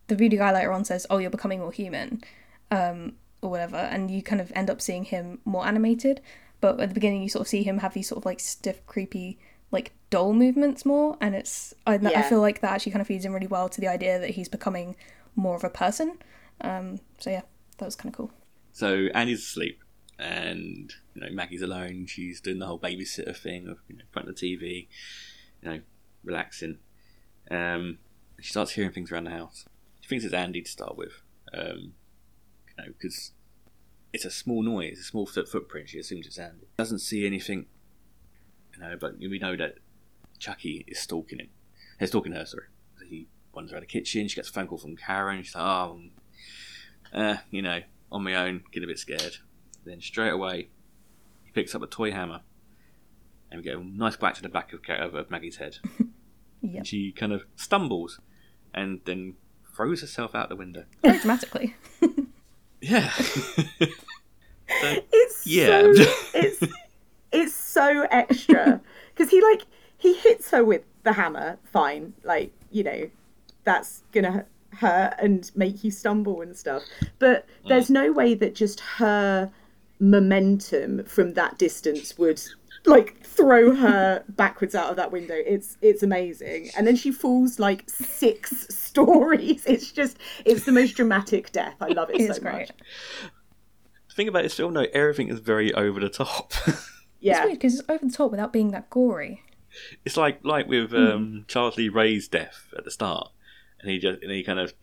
[0.07, 2.23] the voodoo guy later on says, "Oh, you're becoming more human,"
[2.71, 6.21] um, or whatever, and you kind of end up seeing him more animated.
[6.61, 8.85] But at the beginning, you sort of see him have these sort of like stiff,
[8.85, 9.39] creepy,
[9.71, 13.25] like doll movements more, and it's I, I feel like that actually kind of feeds
[13.25, 14.95] in really well to the idea that he's becoming
[15.35, 16.17] more of a person.
[16.63, 17.41] Um, so yeah,
[17.77, 18.31] that was kind of cool.
[18.71, 19.83] So Andy's asleep,
[20.17, 22.05] and you know Maggie's alone.
[22.07, 24.87] She's doing the whole babysitter thing of you know in front of the TV,
[25.61, 25.79] you know,
[26.23, 26.77] relaxing.
[27.49, 27.97] Um,
[28.39, 29.65] she starts hearing things around the house.
[30.01, 31.21] She thinks it's Andy to start with,
[31.53, 31.93] um,
[32.67, 33.31] you know, because
[34.13, 35.89] it's a small noise, a small foot footprint.
[35.89, 36.67] She assumes it's Andy.
[36.77, 37.65] Doesn't see anything,
[38.73, 39.75] you know, but we know that
[40.39, 41.49] Chucky is stalking him.
[41.99, 42.65] He's stalking her, sorry.
[43.07, 44.27] He wanders around the kitchen.
[44.27, 45.43] She gets a phone call from Karen.
[45.43, 46.01] She's like, "Oh,
[47.13, 49.37] uh, you know, on my own, getting a bit scared."
[49.85, 50.69] Then straight away,
[51.43, 52.41] he picks up a toy hammer,
[53.49, 55.77] and we get a nice whack to the back of, of Maggie's head.
[56.63, 56.75] Yep.
[56.75, 58.19] And she kind of stumbles,
[58.71, 59.33] and then
[59.75, 60.85] throws herself out the window.
[61.01, 61.75] Very dramatically.
[62.81, 63.11] Yeah.
[64.67, 65.81] It's Yeah.
[65.81, 65.91] so
[66.33, 66.63] it's
[67.31, 68.81] it's so extra
[69.13, 69.63] because he like
[69.97, 71.57] he hits her with the hammer.
[71.63, 73.09] Fine, like you know,
[73.63, 76.83] that's gonna hurt and make you stumble and stuff.
[77.19, 79.51] But there's no way that just her
[79.99, 82.41] momentum from that distance would
[82.85, 85.35] like throw her backwards out of that window.
[85.35, 86.69] It's it's amazing.
[86.75, 89.63] And then she falls like six stories.
[89.65, 91.75] It's just it's the most dramatic death.
[91.79, 92.53] I love it It's so great.
[92.53, 92.71] much.
[94.09, 96.53] the thing about this film, though, everything is very over the top.
[96.67, 96.79] yeah, It's
[97.19, 97.45] Yeah.
[97.45, 99.43] weird because it's over the top without being that gory.
[100.03, 103.29] it's like like with um, Charles Lee Ray's death at the start,
[103.81, 104.73] and he just and he kind of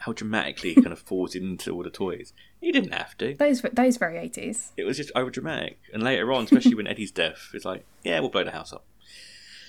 [0.00, 2.32] how dramatically he kind of falls into all the toys.
[2.60, 3.34] He didn't have to.
[3.34, 4.72] That is very eighties.
[4.76, 5.78] It was just over dramatic.
[5.92, 8.84] And later on, especially when Eddie's death, it's like, yeah, we'll blow the house up.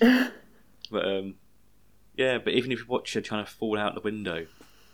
[0.90, 1.36] but um,
[2.16, 4.46] yeah, but even if you watch her trying to fall out the window,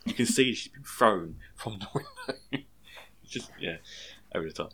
[0.04, 2.66] you can see she's been thrown from the window.
[3.22, 3.76] it's just yeah,
[4.34, 4.72] over the top.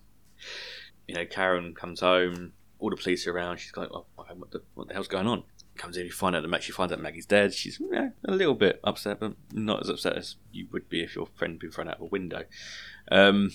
[1.06, 2.52] You know, Karen comes home.
[2.78, 3.58] All the police are around.
[3.58, 5.44] She's like, "Oh, what the what the hell's going on?"
[5.76, 7.54] Comes in, you find out that she finds out Maggie's dead.
[7.54, 11.16] She's yeah, a little bit upset, but not as upset as you would be if
[11.16, 12.44] your friend had been thrown out of a window.
[13.11, 13.52] Um,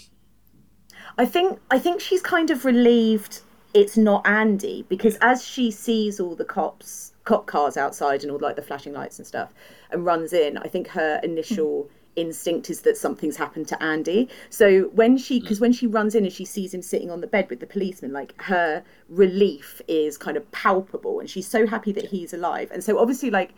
[1.18, 3.42] I think I think she's kind of relieved
[3.74, 8.40] it's not Andy because as she sees all the cops cop cars outside and all
[8.40, 9.54] like the flashing lights and stuff
[9.92, 14.28] and runs in, I think her initial instinct is that something's happened to Andy.
[14.50, 15.44] So when she mm.
[15.44, 17.68] because when she runs in and she sees him sitting on the bed with the
[17.68, 22.70] policeman, like her relief is kind of palpable and she's so happy that he's alive.
[22.72, 23.52] And so obviously like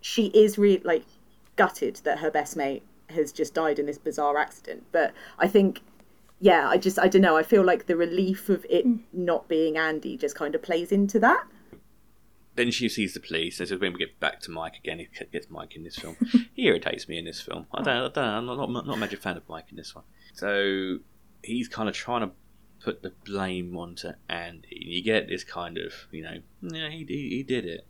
[0.00, 1.04] she is really like
[1.56, 4.84] gutted that her best mate has just died in this bizarre accident.
[4.92, 5.80] But I think
[6.40, 7.36] yeah, I just I don't know.
[7.36, 9.00] I feel like the relief of it mm.
[9.12, 11.44] not being Andy just kind of plays into that.
[12.54, 13.58] Then she sees the police.
[13.58, 14.98] This is when we get back to Mike again.
[14.98, 16.16] He gets Mike in this film.
[16.54, 17.66] he irritates me in this film.
[17.72, 19.94] I don't, I don't I'm not, not, not a major fan of Mike in this
[19.94, 20.04] one.
[20.34, 20.98] So
[21.42, 22.30] he's kind of trying to
[22.80, 24.78] put the blame onto Andy.
[24.82, 27.86] And you get this kind of, you know, yeah, he, he, he did it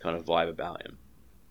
[0.00, 0.98] kind of vibe about him.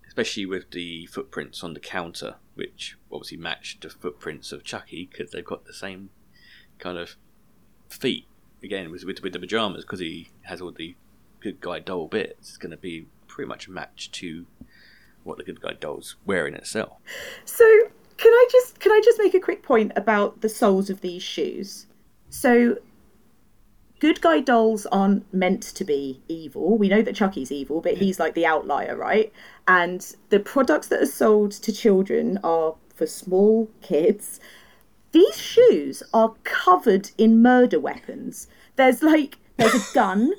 [0.05, 5.31] Especially with the footprints on the counter, which obviously match the footprints of Chucky because
[5.31, 6.09] they've got the same
[6.79, 7.15] kind of
[7.87, 8.25] feet.
[8.63, 10.95] Again, with, with, with the pajamas, because he has all the
[11.39, 14.45] good guy doll bits, is going to be pretty much a match to
[15.23, 16.97] what the good guy doll's wearing itself.
[17.45, 17.65] So
[18.17, 21.23] can I just can I just make a quick point about the soles of these
[21.23, 21.85] shoes?
[22.29, 22.77] So
[23.99, 26.77] good guy dolls aren't meant to be evil.
[26.77, 29.31] We know that Chucky's evil, but he's like the outlier, right?
[29.67, 34.39] And the products that are sold to children are for small kids.
[35.11, 38.47] These shoes are covered in murder weapons.
[38.75, 40.33] There's like there's a gun,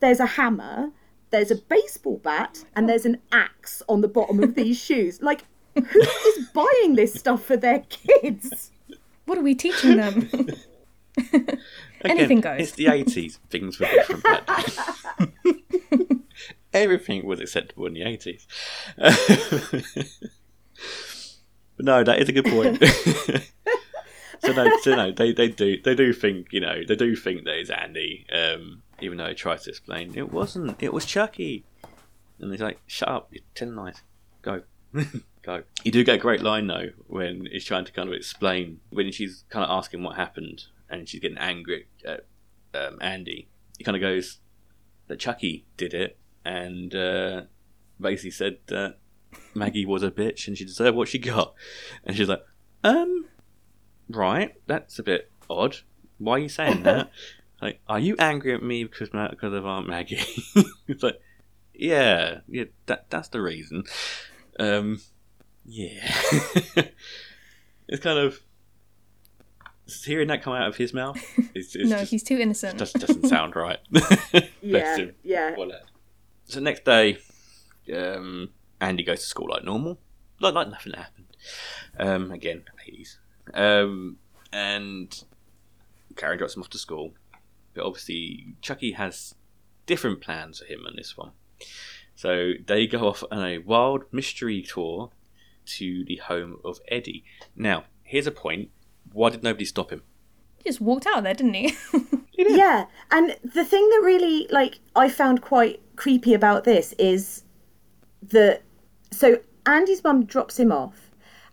[0.00, 0.90] there's a hammer,
[1.30, 5.22] there's a baseball bat, and there's an axe on the bottom of these shoes.
[5.22, 8.70] Like who is buying this stuff for their kids?
[9.26, 10.30] What are we teaching them?
[11.32, 11.58] Again,
[12.02, 12.60] Anything goes.
[12.60, 13.38] It's the 80s.
[13.48, 16.22] Things were different back then.
[16.72, 18.46] Everything was acceptable in the 80s.
[21.76, 22.84] but no, that is a good point.
[24.44, 27.44] so no, so no, they, they do they do think you know they do think
[27.44, 30.82] that it's Andy, um, even though he tries to explain it wasn't.
[30.82, 31.64] It was Chucky,
[32.38, 33.28] and he's like, "Shut up!
[33.30, 34.02] You're telling lies.
[34.42, 34.62] Go,
[35.42, 38.80] go." You do get a great line though when he's trying to kind of explain
[38.90, 42.26] when she's kind of asking what happened, and she's getting angry at
[42.74, 43.48] um, Andy.
[43.78, 44.38] He kind of goes
[45.08, 47.42] that Chucky did it, and uh,
[48.00, 48.98] basically said that
[49.54, 51.54] Maggie was a bitch and she deserved what she got.
[52.04, 52.44] And she's like,
[52.84, 53.26] um,
[54.08, 55.78] right, that's a bit odd.
[56.18, 57.10] Why are you saying that?
[57.60, 60.20] Like, are you angry at me because because of Aunt Maggie?
[60.88, 61.20] it's like,
[61.74, 63.84] yeah, yeah, that that's the reason.
[64.58, 65.00] Um,
[65.64, 66.00] yeah,
[67.88, 68.40] it's kind of
[70.04, 71.16] hearing that come out of his mouth.
[71.54, 72.78] It's, it's no, just, he's too innocent.
[72.78, 73.78] just doesn't sound right.
[74.60, 75.54] Yeah, yeah.
[75.54, 75.70] Poor.
[76.44, 77.16] So next day,
[77.94, 79.98] um, Andy goes to school like normal,
[80.38, 81.26] like like nothing happened.
[81.98, 83.18] Um, again, eighties,
[83.54, 84.18] um,
[84.52, 85.24] and
[86.14, 87.14] Karen drops him off to school.
[87.76, 89.34] But obviously, Chucky has
[89.86, 91.30] different plans for him on this one.
[92.14, 95.10] So they go off on a wild mystery tour
[95.66, 97.24] to the home of Eddie.
[97.54, 98.70] Now, here's a point.
[99.12, 100.02] Why did nobody stop him?
[100.58, 101.76] He just walked out of there, didn't he?
[102.38, 107.44] Yeah, and the thing that really like I found quite creepy about this is
[108.22, 108.62] that
[109.10, 111.10] so Andy's mum drops him off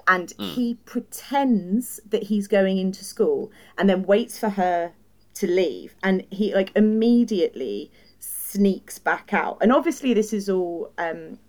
[0.07, 0.53] and mm.
[0.53, 4.91] he pretends that he's going into school and then waits for her
[5.35, 9.57] to leave and he like immediately sneaks back out.
[9.61, 11.39] And obviously this is all um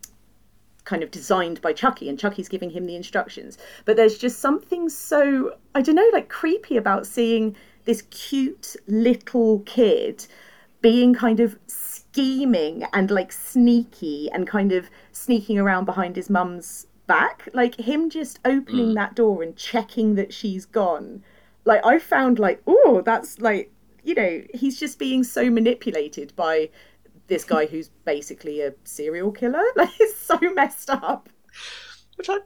[0.85, 3.57] kind of designed by Chucky and Chucky's giving him the instructions.
[3.85, 9.61] But there's just something so I don't know like creepy about seeing this cute little
[9.61, 10.27] kid
[10.81, 16.87] being kind of scheming and like sneaky and kind of sneaking around behind his mum's
[17.07, 21.23] back like him just opening that door and checking that she's gone
[21.65, 23.71] like i found like oh that's like
[24.05, 26.69] you know he's just being so manipulated by
[27.27, 31.29] this guy who's basically a serial killer like it's so messed up
[32.17, 32.39] Which I,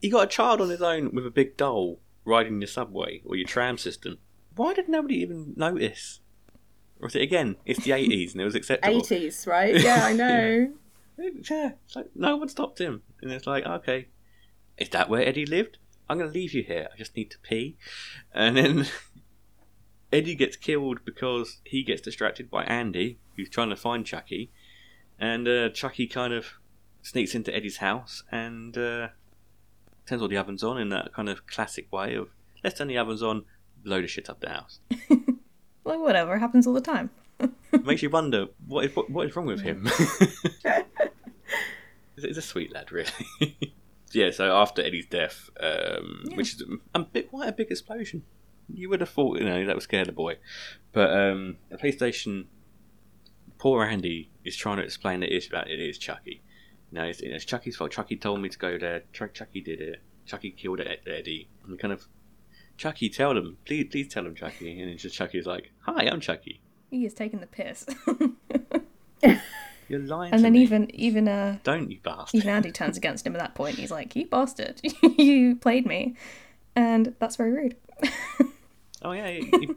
[0.00, 3.36] you got a child on his own with a big doll riding your subway or
[3.36, 4.18] your tram system.
[4.54, 6.20] Why did nobody even notice?
[7.00, 7.56] Or is it again?
[7.64, 9.00] It's the eighties and it was acceptable.
[9.00, 10.72] 80s right yeah i know
[11.18, 14.08] Yeah, it's like no one stopped him, and it's like okay,
[14.76, 15.78] is that where Eddie lived?
[16.08, 16.88] I'm going to leave you here.
[16.92, 17.76] I just need to pee,
[18.32, 18.86] and then
[20.12, 24.50] Eddie gets killed because he gets distracted by Andy, who's trying to find Chucky,
[25.18, 26.54] and uh, Chucky kind of
[27.02, 29.08] sneaks into Eddie's house and uh,
[30.06, 32.28] turns all the ovens on in that kind of classic way of
[32.64, 33.44] let's turn the ovens on,
[33.84, 34.80] load of shit up the house.
[35.84, 37.10] like, whatever, happens all the time.
[37.84, 39.86] Makes you wonder what is what, what is wrong with him.
[42.16, 43.10] he's, a sweet lad, really.
[44.12, 44.30] yeah.
[44.32, 48.24] So after Eddie's death, um, which is a bit quite a big explosion,
[48.72, 50.36] you would have thought you know that would scare the boy,
[50.92, 52.46] but um, the police station.
[53.58, 56.42] Poor Andy is trying to explain that it is about it is Chucky.
[56.92, 57.90] No, it's, it's Chucky's fault.
[57.90, 59.02] Chucky told me to go there.
[59.12, 60.00] Chuck, Chucky did it.
[60.26, 61.48] Chucky killed Ed- Eddie.
[61.66, 62.06] And kind of,
[62.76, 64.80] Chucky, tell them, please, please tell them, Chucky.
[64.80, 67.84] And it's just Chucky's like, "Hi, I'm Chucky." He is taking the piss.
[69.88, 70.32] You're lying.
[70.34, 70.62] and then me.
[70.62, 72.38] even even uh don't you bastard.
[72.38, 73.76] even Andy turns against him at that point.
[73.76, 74.80] He's like, "You bastard!
[75.02, 76.14] you played me,"
[76.76, 77.76] and that's very rude.
[79.02, 79.70] Oh yeah, he, he,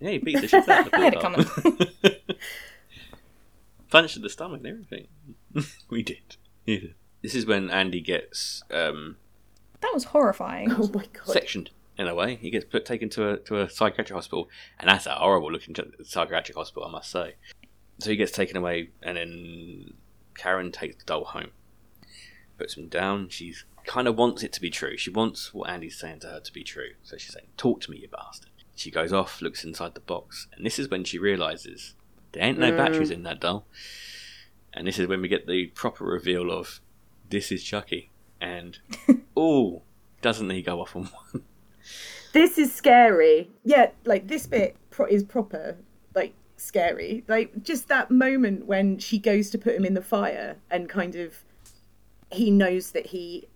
[0.00, 2.36] yeah, he beats the shit out of the I had it poor
[3.90, 5.06] Punched in the stomach and everything.
[5.90, 6.36] we did.
[6.66, 6.90] Yeah.
[7.22, 9.16] This is when Andy gets um,
[9.80, 10.70] That was horrifying.
[10.72, 12.36] oh my god sectioned in a way.
[12.36, 15.74] He gets put taken to a to a psychiatric hospital, and that's a horrible looking
[16.04, 17.34] psychiatric hospital, I must say.
[17.98, 19.94] So he gets taken away, and then
[20.36, 21.50] Karen takes the doll home,
[22.58, 23.30] puts him down.
[23.30, 23.54] She
[23.86, 24.96] kind of wants it to be true.
[24.96, 26.90] She wants what Andy's saying to her to be true.
[27.02, 30.46] So she's saying, "Talk to me, you bastard." She goes off, looks inside the box,
[30.56, 31.94] and this is when she realizes
[32.32, 32.76] there ain't no mm.
[32.76, 33.66] batteries in that doll.
[34.72, 36.80] And this is when we get the proper reveal of
[37.28, 38.10] this is Chucky,
[38.40, 38.78] and
[39.36, 39.82] oh,
[40.22, 41.42] doesn't he go off on one?
[42.32, 43.50] this is scary.
[43.64, 45.76] Yeah, like this bit pro- is proper,
[46.14, 47.24] like scary.
[47.26, 51.16] Like just that moment when she goes to put him in the fire and kind
[51.16, 51.42] of
[52.30, 53.48] he knows that he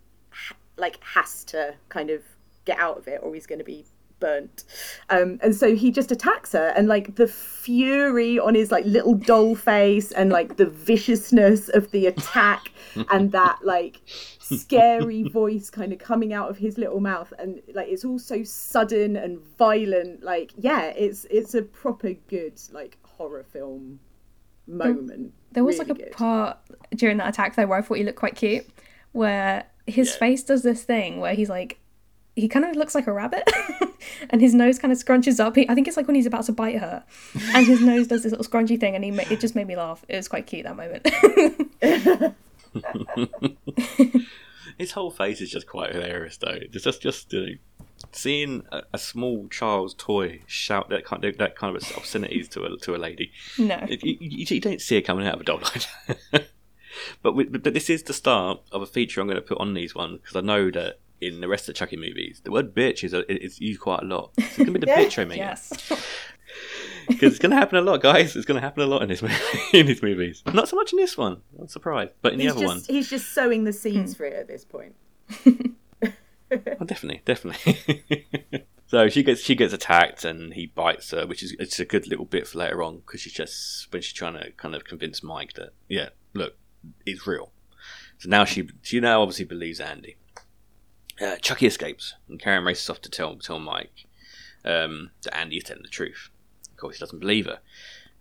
[0.77, 2.23] like has to kind of
[2.65, 3.85] get out of it or he's going to be
[4.23, 4.65] burnt.
[5.11, 9.15] Um, and so he just attacks her and like the fury on his like little
[9.15, 12.71] doll face and like the viciousness of the attack
[13.11, 14.01] and that like
[14.41, 18.43] scary voice kind of coming out of his little mouth and like it's all so
[18.43, 23.99] sudden and violent like yeah it's it's a proper good like horror film
[24.67, 26.13] moment There was Really like a good.
[26.13, 26.59] part
[26.95, 28.67] during that attack though where I thought he looked quite cute,
[29.13, 30.19] where his Yeah.
[30.19, 31.79] face does this thing where he's like,
[32.35, 33.49] he kind of looks like a rabbit,
[34.31, 35.57] and his nose kind of scrunches up.
[35.57, 37.05] He, I think it's like when he's about to bite her,
[37.55, 39.77] and his nose does this little scrunchy thing, and he ma- it just made me
[39.77, 40.05] laugh.
[40.09, 41.09] It was quite cute that moment.
[44.79, 46.57] His whole face is just quite hilarious, though.
[46.61, 47.41] It's just just uh,
[48.13, 52.65] seeing a, a small child's toy shout that kind of that kind of obscenities to
[52.65, 53.33] a to a lady.
[53.59, 55.87] no, you, you, you don't see it coming out of a doll like
[56.31, 56.47] that.
[57.23, 59.75] but, we, but this is the start of a feature I'm going to put on
[59.75, 62.75] these ones because I know that in the rest of the Chucky movies, the word
[62.75, 64.33] bitch is, a, is used quite a lot.
[64.39, 65.05] So it's going to be the Yeah.
[65.05, 65.39] bitch I mean.
[65.39, 65.71] yes,
[67.09, 68.37] Because it's going to happen a lot, guys.
[68.37, 69.35] It's going to happen a lot in this movie,
[69.73, 70.43] in these movies.
[70.53, 71.41] Not so much in this one.
[71.59, 74.19] I'm surprised, but in the other just ones, he's just sowing the seeds hmm.
[74.19, 74.95] for it at this point
[76.81, 78.27] oh, definitely, definitely.
[78.87, 82.07] so she gets she gets attacked, and he bites her, which is it's a good
[82.07, 85.23] little bit for later on because she's just when she's trying to kind of convince
[85.23, 86.57] Mike that yeah, look,
[87.07, 87.53] it's real.
[88.19, 90.17] So now she she now obviously believes Andy.
[91.23, 94.07] Uh, Chucky escapes, and Karen races off to tell tell Mike
[94.65, 96.31] um, that Andy is telling the truth.
[96.71, 97.61] Of course, he doesn't believe her.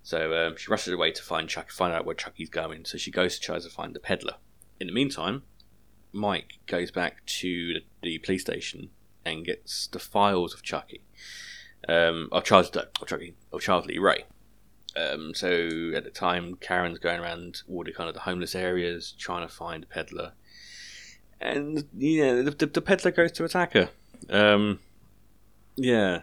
[0.04, 2.86] So um, she rushes away to find Chuck, find out where Chucky's going.
[2.86, 4.36] So she goes to try to find the peddler.
[4.80, 5.43] In the meantime,
[6.12, 8.89] Mike goes back to the, the police station
[9.26, 11.02] and gets the files of Chucky,
[11.88, 14.26] um, of Charles, of Chucky, of Charles Lee Ray.
[14.95, 19.16] Um, so at the time, Karen's going around all the kind of the homeless areas
[19.18, 20.34] trying to find a peddler,
[21.42, 23.89] and yeah, the, the, the peddler goes to attack her.
[24.30, 24.80] Um,
[25.76, 26.22] yeah,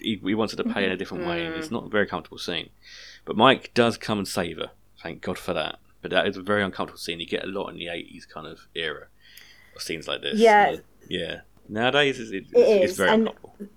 [0.00, 2.38] he, he wanted to pay in a different way, and it's not a very comfortable
[2.38, 2.70] scene.
[3.24, 4.70] But Mike does come and save her.
[5.02, 5.78] Thank God for that.
[6.02, 7.20] But that is a very uncomfortable scene.
[7.20, 9.06] You get a lot in the '80s kind of era
[9.74, 10.38] of scenes like this.
[10.38, 10.76] Yeah.
[11.08, 11.40] yeah.
[11.68, 13.68] Nowadays, it's, it's, It it's very and- uncomfortable.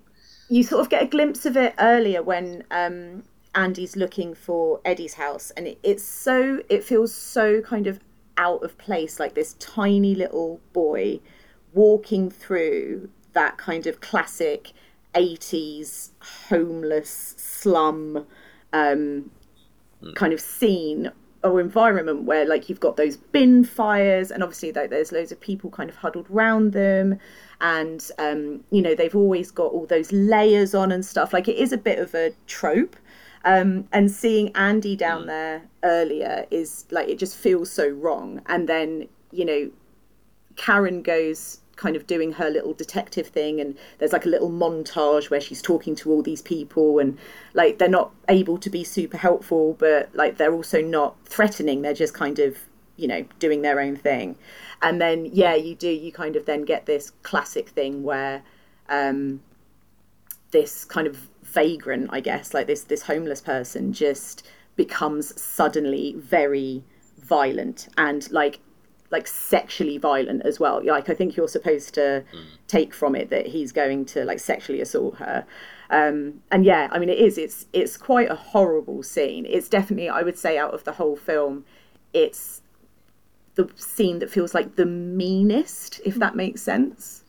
[0.49, 3.23] you sort of get a glimpse of it earlier when um,
[3.55, 7.99] Andy's looking for Eddie's house, and it, it's so it feels so kind of
[8.37, 11.19] out of place, like this tiny little boy
[11.73, 14.73] walking through that kind of classic
[15.13, 16.11] '80s
[16.49, 18.25] homeless slum
[18.73, 19.31] um,
[20.15, 21.11] kind of scene
[21.43, 25.39] or environment where like you've got those bin fires and obviously like, there's loads of
[25.39, 27.17] people kind of huddled round them
[27.61, 31.33] and um, you know they've always got all those layers on and stuff.
[31.33, 32.95] Like it is a bit of a trope
[33.47, 38.41] um, and seeing andy down there earlier is like it just feels so wrong.
[38.47, 39.71] And then you know
[40.57, 45.29] Karen goes kind of doing her little detective thing and there's like a little montage
[45.29, 47.17] where she's talking to all these people and
[47.53, 51.83] like they're not able to be super helpful but like they're also not threatening.
[51.83, 52.57] They're just kind of
[52.97, 54.35] you know doing their own thing.
[54.81, 58.43] And then yeah you do you kind of then get this classic thing where
[58.89, 59.39] um
[60.51, 66.83] this kind of vagrant i guess like this this homeless person just becomes suddenly very
[67.19, 68.59] violent and like
[69.09, 70.81] like sexually violent as well.
[70.83, 72.23] Like i think you're supposed to
[72.67, 75.45] take from it that he's going to like sexually assault her.
[75.89, 79.45] Um and yeah i mean it is it's it's quite a horrible scene.
[79.45, 81.65] It's definitely i would say out of the whole film
[82.13, 82.61] it's
[83.55, 87.23] the scene that feels like the meanest if that makes sense.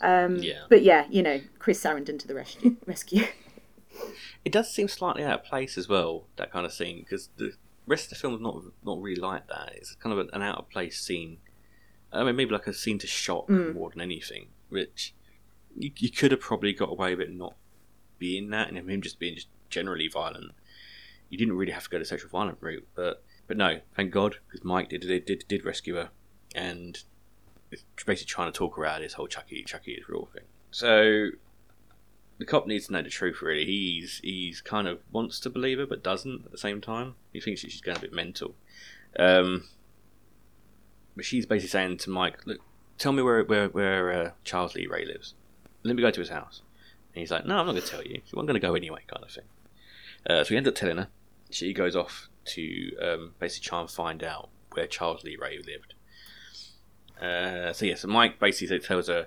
[0.00, 0.62] Um Yeah.
[0.68, 3.24] but yeah you know chris sarandon to the rescue rescue
[4.44, 7.52] It does seem slightly out of place as well, that kind of scene, because the
[7.86, 9.72] rest of the film is not not really like that.
[9.74, 11.38] It's kind of an out of place scene.
[12.12, 13.74] I mean, maybe like a scene to shock mm.
[13.74, 15.14] more than anything, which
[15.76, 17.54] you, you could have probably got away with it not
[18.18, 20.52] being that, and him just being just generally violent.
[21.28, 24.36] You didn't really have to go the sexual violent route, but but no, thank God,
[24.48, 26.10] because Mike did, did did did rescue her,
[26.54, 27.02] and
[28.06, 30.44] basically trying to talk her out of this whole Chucky Chucky is real thing.
[30.70, 31.30] So
[32.40, 33.42] the cop needs to know the truth.
[33.42, 37.14] Really, he's he's kind of wants to believe her, but doesn't at the same time.
[37.32, 38.54] He thinks she's going a bit mental.
[39.18, 39.68] Um,
[41.14, 42.58] but she's basically saying to Mike, "Look,
[42.98, 45.34] tell me where where where uh, Charles Lee Ray lives.
[45.82, 46.62] Let me go to his house."
[47.14, 48.22] And he's like, "No, I'm not going to tell you.
[48.34, 49.44] I'm going to go anyway," kind of thing.
[50.28, 51.08] Uh, so he ends up telling her.
[51.50, 55.94] She goes off to um, basically try and find out where Charles Lee Ray lived.
[57.20, 59.26] Uh, so yeah, so Mike basically tells her,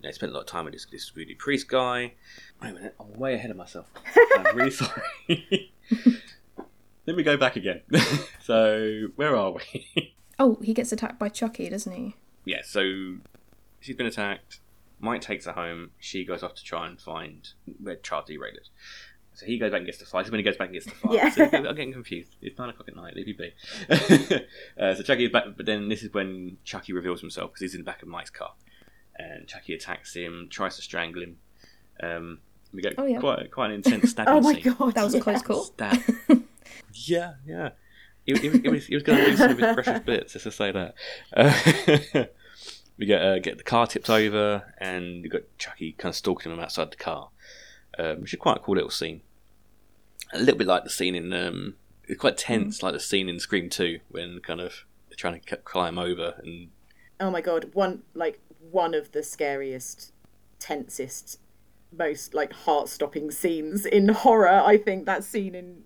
[0.00, 2.14] you know, spent a lot of time with this, this voodoo priest guy.
[2.62, 3.86] Wait a minute, I'm way ahead of myself.
[4.38, 5.72] I'm really sorry.
[7.06, 7.82] Let me go back again.
[8.40, 10.14] so where are we?
[10.38, 12.16] Oh, he gets attacked by Chucky, doesn't he?
[12.44, 13.16] yeah, so
[13.80, 14.60] she's been attacked.
[15.00, 15.90] Mike takes her home.
[15.98, 17.46] She goes off to try and find
[17.82, 18.70] where Charles Lee Ray lives.
[19.34, 20.20] So he goes back and gets the file.
[20.22, 21.14] This is when he goes back and gets the file.
[21.14, 21.28] Yeah.
[21.28, 22.36] So I'm getting confused.
[22.40, 23.14] It's nine o'clock at night.
[23.16, 23.52] Leave me be.
[24.80, 27.74] uh, so Chucky is back, but then this is when Chucky reveals himself because he's
[27.74, 28.52] in the back of Mike's car,
[29.18, 31.38] and Chucky attacks him, tries to strangle him.
[32.02, 32.38] Um,
[32.72, 33.20] we get Oh, yeah.
[33.20, 34.74] quite quite an intense stabbing oh my scene.
[34.78, 35.64] god That was a close call.
[35.64, 35.98] Stab.
[36.92, 37.70] yeah, yeah.
[38.26, 40.44] He, he, he was, he was going to lose some of his precious bits, just
[40.44, 40.94] to say that.
[41.36, 42.24] Uh,
[42.98, 46.50] we get uh, get the car tipped over, and you got Chucky kind of stalking
[46.50, 47.28] him outside the car,
[47.98, 49.20] um, which is quite a cool little scene.
[50.32, 51.74] A little bit like the scene in, um,
[52.08, 55.56] it's quite tense, like the scene in Scream Two when kind of they're trying to
[55.58, 56.68] climb over, and
[57.20, 58.40] oh my god one like
[58.70, 60.12] one of the scariest
[60.58, 61.38] tensest
[61.96, 65.82] most like heart-stopping scenes in horror i think that scene in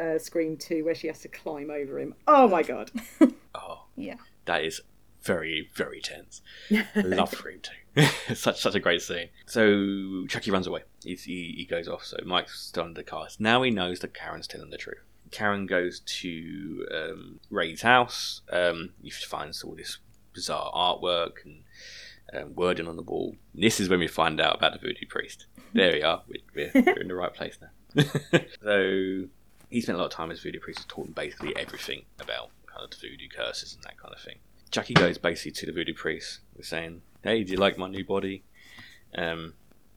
[0.00, 2.90] uh, scream 2 where she has to climb over him oh my god
[3.54, 4.14] oh, Yeah.
[4.46, 4.80] that is
[5.22, 6.40] very very tense.
[6.96, 8.06] Love Scream Two.
[8.34, 9.28] such such a great scene.
[9.44, 10.80] So Chucky runs away.
[11.04, 12.04] He's, he he goes off.
[12.04, 13.28] So Mike's still under the car.
[13.38, 15.02] Now he knows that Karen's telling the truth.
[15.30, 18.40] Karen goes to um, Ray's house.
[18.50, 19.98] Um, he finds all this
[20.32, 21.64] bizarre artwork and
[22.32, 23.36] um, wording on the wall.
[23.54, 25.46] This is when we find out about the voodoo priest.
[25.72, 26.22] There we are.
[26.28, 28.02] We're, we're, we're in the right place now.
[28.62, 29.24] so
[29.70, 32.84] he spent a lot of time with voodoo priest, taught him basically everything about kind
[32.84, 34.36] of the voodoo curses and that kind of thing.
[34.70, 38.44] Chucky goes basically to the voodoo priest, saying, "Hey, do you like my new body?"
[39.16, 39.54] Um,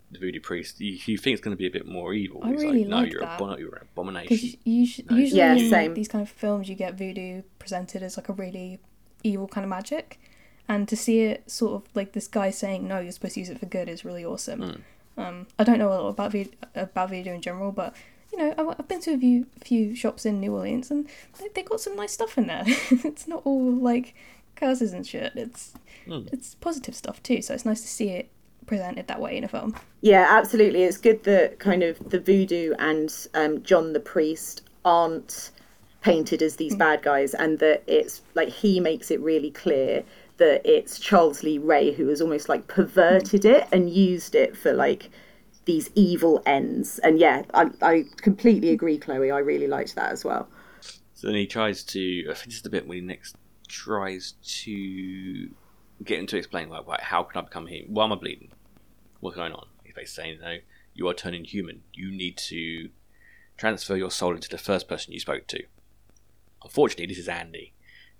[0.09, 2.39] the voodoo priest, you, you think it's going to be a bit more evil.
[2.43, 3.41] I He's really like, no, like you're, that.
[3.41, 4.27] a, you're an abomination.
[4.29, 5.17] Because usually, No.
[5.17, 5.93] usually Yeah, same.
[5.95, 8.79] these kind of films, you get voodoo presented as like a really
[9.23, 10.19] evil kind of magic,
[10.67, 13.49] and to see it sort of like this guy saying no, you're supposed to use
[13.49, 14.61] it for good is really awesome.
[14.61, 15.21] Hmm.
[15.21, 17.95] Um, I don't know a lot about voodoo, about voodoo in general, but
[18.31, 21.07] you know, I've, I've been to a few few shops in New Orleans, and
[21.39, 22.63] they, they got some nice stuff in there.
[22.65, 24.15] it's not all like
[24.55, 25.33] curses and shit.
[25.35, 25.73] It's
[26.05, 26.27] Hmm.
[26.33, 27.41] it's positive stuff too.
[27.41, 28.29] So it's nice to see it
[28.65, 29.75] presented that way in a film.
[30.01, 30.83] Yeah, absolutely.
[30.83, 35.51] It's good that kind of the voodoo and um, John the priest aren't
[36.01, 40.03] painted as these bad guys, and that it's like he makes it really clear
[40.37, 44.73] that it's Charles Lee Ray who has almost like perverted it and used it for
[44.73, 45.09] like
[45.65, 46.99] these evil ends.
[46.99, 49.31] And yeah, I, I completely agree, Chloe.
[49.31, 50.47] I really liked that as well.
[51.13, 52.25] So then he tries to.
[52.29, 53.35] I think this is the bit when he next
[53.67, 55.49] tries to
[56.03, 57.85] get him to explain, like, right, how can I become him?
[57.87, 58.51] Why am I bleeding?
[59.19, 59.67] What's going on?
[59.83, 60.57] He's basically saying, no,
[60.93, 61.83] you are turning human.
[61.93, 62.89] You need to
[63.57, 65.63] transfer your soul into the first person you spoke to.
[66.63, 67.73] Unfortunately, this is Andy.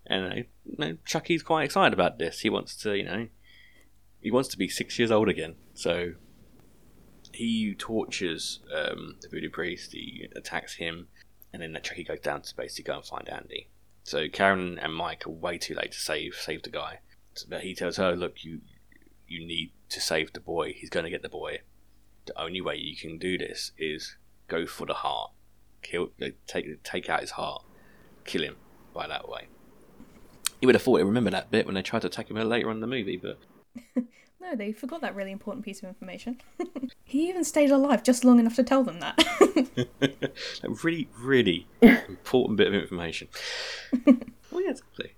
[0.06, 0.36] And uh,
[0.66, 2.42] you know, Chucky's quite excited about this.
[2.42, 3.28] He wants to, you know,
[4.20, 5.56] he wants to be six years old again.
[5.74, 6.14] So
[7.34, 9.94] he tortures um, the voodoo priest.
[9.94, 11.08] He attacks him,
[11.52, 13.70] and then Chucky goes down to space to go and find Andy.
[14.04, 17.00] So Karen and Mike are way too late to save save the guy.
[17.50, 18.62] But he tells her, "Look, you
[19.28, 20.74] you need to save the boy.
[20.74, 21.62] He's going to get the boy.
[22.26, 25.32] The only way you can do this is go for the heart.
[25.82, 26.10] Kill,
[26.48, 27.64] take take out his heart,
[28.26, 28.58] kill him
[28.94, 29.48] by that way."
[30.64, 32.44] You would have thought he'd remember that bit when they tried to attack him uh,
[32.46, 33.38] later on in the movie, but
[34.40, 36.40] No, they forgot that really important piece of information.
[37.04, 39.22] he even stayed alive just long enough to tell them that.
[40.64, 43.28] a really, really important bit of information.
[44.08, 45.12] oh yeah, exactly.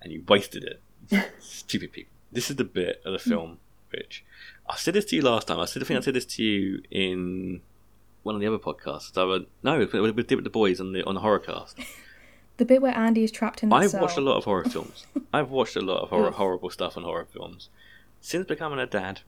[0.00, 1.32] and you wasted it.
[1.40, 2.12] Stupid people.
[2.30, 3.28] This is the bit of the mm.
[3.28, 3.58] film
[3.90, 4.24] which
[4.68, 5.58] I said this to you last time.
[5.58, 7.60] I said I think I said this to you in
[8.22, 9.18] one of the other podcasts.
[9.18, 11.76] I went, no, we did it with the boys on the on the horror cast.
[12.60, 14.02] The bit where Andy is trapped in the I've cell.
[14.02, 15.04] watched a lot of horror films.
[15.32, 17.68] I've watched a lot of horror, horrible stuff on horror films.
[18.20, 19.22] Since becoming a dad,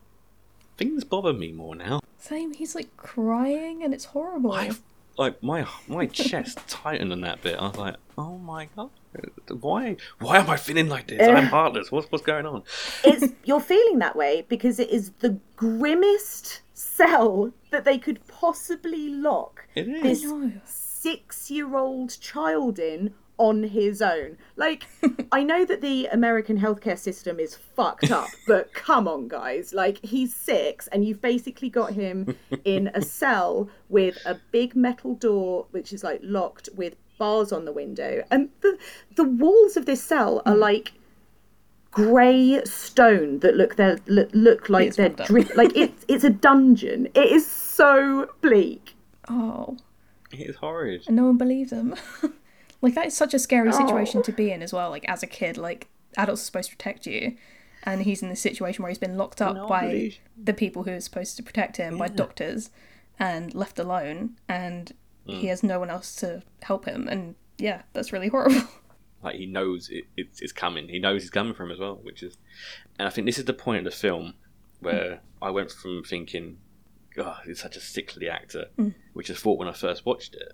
[0.77, 2.01] things bother me more now.
[2.19, 4.53] Same, he's like crying and it's horrible.
[4.53, 4.71] I
[5.19, 7.57] like my my chest tightened on that bit.
[7.59, 8.91] I was like, oh my god,
[9.49, 11.27] why why am I feeling like this?
[11.27, 11.91] I'm heartless.
[11.91, 12.63] What's what's going on?
[13.05, 19.09] it's you're feeling that way because it is the grimmest cell that they could possibly
[19.09, 20.23] lock It is.
[20.23, 23.13] this six-year-old child in
[23.43, 24.39] on his own.
[24.55, 24.85] Like,
[25.33, 29.75] I know that the American healthcare system is fucked up, but come on, guys.
[29.75, 35.17] Like, he's six, and you've basically got him in a cell with a big metal
[35.17, 38.79] door, which is like locked with bars on the window, and the
[39.17, 40.61] the walls of this cell are hmm.
[40.61, 40.93] like
[41.91, 46.25] grey stone that look they look, look like It's they're fucked drip like it's it's
[46.25, 47.09] a dungeon.
[47.15, 48.95] It is so bleak.
[49.29, 49.77] Oh,
[50.31, 51.03] It is horrid.
[51.09, 51.97] and no one believes him.
[52.83, 54.23] Like that is such a scary situation Oh.
[54.23, 54.91] to be in as well.
[54.91, 57.37] Like as a kid, like adults are supposed to protect you,
[57.85, 60.83] and he's in this situation where he's been locked up No, by he- the people
[60.83, 62.71] who are supposed to protect him, by doctors,
[63.19, 64.93] and left alone, and
[65.27, 65.39] Mm.
[65.41, 67.07] he has no one else to help him.
[67.09, 68.63] And yeah, that's really horrible.
[69.23, 70.89] Like he knows it, it's, it's coming.
[70.89, 72.37] He knows he's coming from as well, which is,
[72.99, 74.35] and I think this is the point of the film
[74.81, 76.59] where I went from thinking,
[77.15, 78.65] God, he's such a sickly actor,
[79.13, 80.51] which I thought when I first watched it,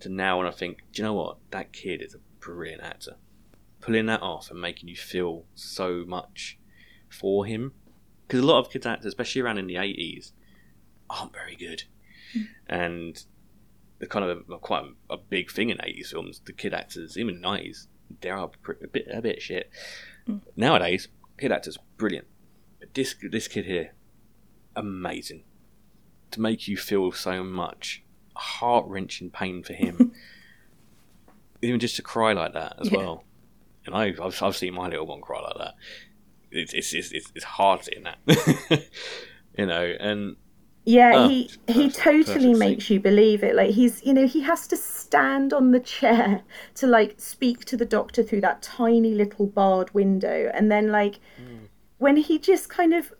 [0.00, 1.38] to now when I think, do you know what?
[1.50, 3.16] That kid is a brilliant actor.
[3.80, 6.58] Pulling that off and making you feel so much
[7.08, 7.72] for him,
[8.26, 10.32] because a lot of kids actors, especially around in the eighties,
[11.08, 11.84] aren't very good,
[12.32, 12.42] hmm.
[12.66, 13.24] and
[13.98, 16.40] the kind of a, quite a, a big thing in eighties films.
[16.44, 17.88] The kid actors, even nineties,
[18.20, 18.50] they are
[18.82, 19.70] a bit a bit shit.
[20.26, 20.38] Hmm.
[20.56, 22.26] Nowadays, kid actors brilliant.
[22.80, 23.94] But this this kid here,
[24.74, 25.44] amazing.
[26.32, 28.02] To make you feel so much
[28.36, 30.12] heart wrenching pain for him,
[31.62, 32.98] even just to cry like that as Yeah.
[32.98, 33.24] well.
[33.86, 35.74] And I've, I've I've seen my little one cry like that.
[36.50, 38.18] It's it's it's, it's, hard seeing that,
[39.58, 39.94] you know.
[40.00, 40.36] And
[40.84, 43.54] Yeah, Oh, he he perfect- totally perfect makes you believe it.
[43.54, 46.42] Like he's you know he has to stand on the chair
[46.76, 51.20] to like speak to the doctor through that tiny little barred window, and then like
[51.38, 51.66] Hmm.
[51.98, 53.12] when he just kind of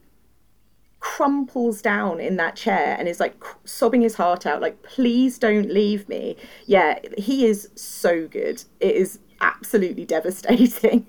[1.01, 5.71] crumples down in that chair and is like sobbing his heart out, like please don't
[5.71, 6.37] leave me.
[6.67, 8.65] Yeah, he is so good.
[8.81, 11.07] It is absolutely devastating.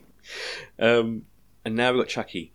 [0.79, 1.23] Um,
[1.65, 2.53] and now we've got Chucky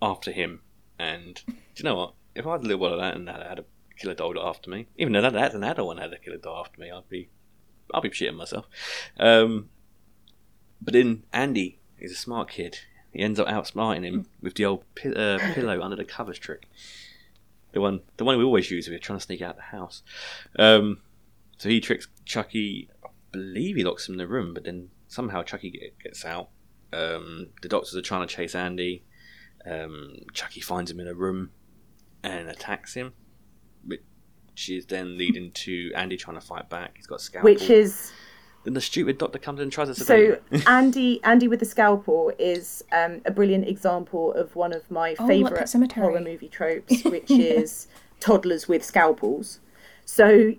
[0.00, 0.60] after him.
[0.98, 2.14] And do you know what?
[2.34, 3.64] If I had a little one of that and that had a
[3.98, 6.60] killer doll after me, even though that had an adult one had a killer doll
[6.60, 7.28] after me, I'd be,
[7.92, 8.66] I'd be shitting myself.
[9.18, 9.70] Um,
[10.80, 12.80] but then Andy is a smart kid.
[13.12, 16.68] He ends up outsmarting him with the old pi- uh, pillow under the covers trick.
[17.72, 20.02] The one, the one we always use when we're trying to sneak out the house.
[20.58, 21.02] Um,
[21.58, 22.88] so he tricks Chucky.
[23.04, 26.48] I believe he locks him in the room, but then somehow Chucky get, gets out.
[26.92, 29.04] Um, the doctors are trying to chase Andy.
[29.64, 31.50] Um, Chucky finds him in a room
[32.22, 33.12] and attacks him,
[33.84, 34.00] which
[34.68, 36.96] is then leading to Andy trying to fight back.
[36.96, 37.50] He's got a scalpel.
[37.50, 38.12] Which is
[38.64, 40.60] then the stupid doctor comes in and tries to sedate so.
[40.70, 45.26] Andy Andy with the scalpel is um, a brilliant example of one of my Oh,
[45.26, 47.88] favorite horror movie tropes, which is
[48.20, 49.60] toddlers with scalpels.
[50.04, 50.54] So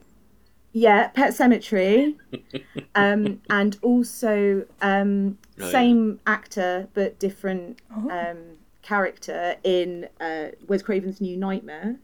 [0.74, 2.16] yeah, Pet Sematary,
[2.96, 5.72] um, and also um, Oh, yeah.
[5.72, 8.10] same actor but different Oh.
[8.10, 8.38] um,
[8.82, 11.98] character in uh, Wes Craven's New Nightmare.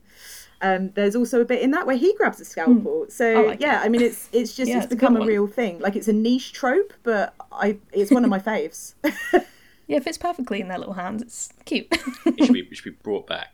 [0.62, 3.06] Um, there's also a bit in that where he grabs a scalpel.
[3.10, 3.40] So Hmm.
[3.40, 3.86] I like yeah, it.
[3.86, 5.80] I mean it's it's just Yeah, it's it's become good a real thing.
[5.80, 8.94] Like it's a niche trope, but I it's one of my faves.
[9.90, 11.22] Yeah, it fits perfectly in their little hands.
[11.22, 11.88] It's cute.
[12.26, 13.54] It should be, it should be brought back.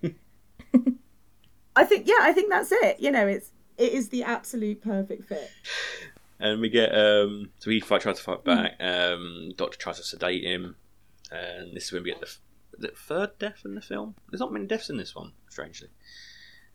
[1.74, 3.00] I think yeah, I think that's it.
[3.00, 5.50] You know, it's it is the absolute perfect fit.
[6.38, 8.76] and we get um, so he fight, tries to fight back.
[8.80, 10.76] Um, Doctor tries to sedate him,
[11.30, 12.36] and this is when we get the,
[12.78, 14.14] the third death in the film.
[14.30, 15.88] There's not many deaths in this one, strangely.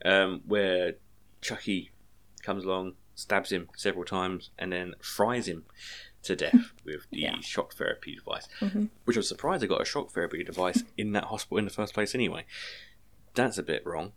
[0.06, 0.96] Um, where
[1.42, 1.92] Chucky
[2.44, 5.66] comes along, stabs him several times, and then fries him
[6.24, 7.40] to death with the Yeah.
[7.42, 8.48] shock therapy device.
[9.06, 11.72] Which I was surprised they got a shock therapy device in that hospital in the
[11.72, 12.14] first place.
[12.14, 12.46] Anyway,
[13.34, 14.12] that's a bit wrong.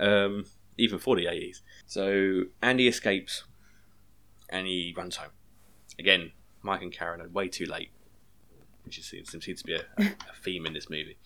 [0.00, 0.44] Um,
[0.76, 1.60] even for the 80s.
[1.86, 3.44] So Andy escapes
[4.48, 5.30] and he runs home.
[5.98, 7.90] Again, Mike and Karen are way too late,
[8.84, 11.18] which seems, seems to be a, a theme in this movie.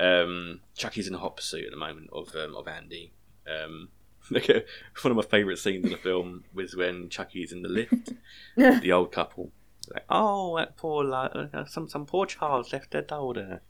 [0.00, 3.12] Um, Chucky's in a hot pursuit at the moment of um, of Andy.
[3.48, 3.88] Um,
[4.30, 4.66] look at-
[5.02, 8.12] one of my favourite scenes in the film was when Chucky's in the lift,
[8.56, 9.52] the old couple.
[9.92, 13.62] Like, oh, that poor uh, some some poor child's left their doll there.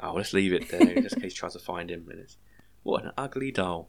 [0.00, 2.08] Oh, let's leave it there just in case he tries to find him.
[2.10, 2.36] And it's
[2.82, 3.88] what an ugly doll.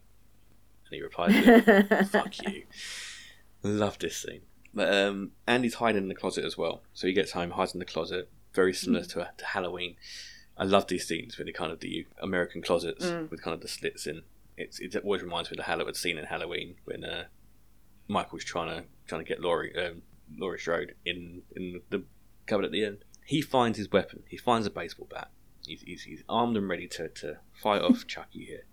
[0.86, 2.64] And he replies, "Fuck you."
[3.64, 4.42] Love this scene.
[4.72, 6.82] But um, Andy's hiding in the closet as well.
[6.92, 9.96] So he gets home, hides in the closet, very similar to, to Halloween.
[10.56, 13.68] I love these scenes with the kind of the American closets with kind of the
[13.68, 14.22] slits in.
[14.56, 17.24] It's, it always reminds me of the Halloween scene in Halloween when uh,
[18.08, 20.02] Michael's trying to trying to get Laurie um,
[20.36, 22.04] Laurie Strode in in the
[22.46, 23.04] cupboard at the end.
[23.24, 24.22] He finds his weapon.
[24.28, 25.30] He finds a baseball bat.
[25.66, 28.64] He's, he's, he's armed and ready to, to fight off Chucky here.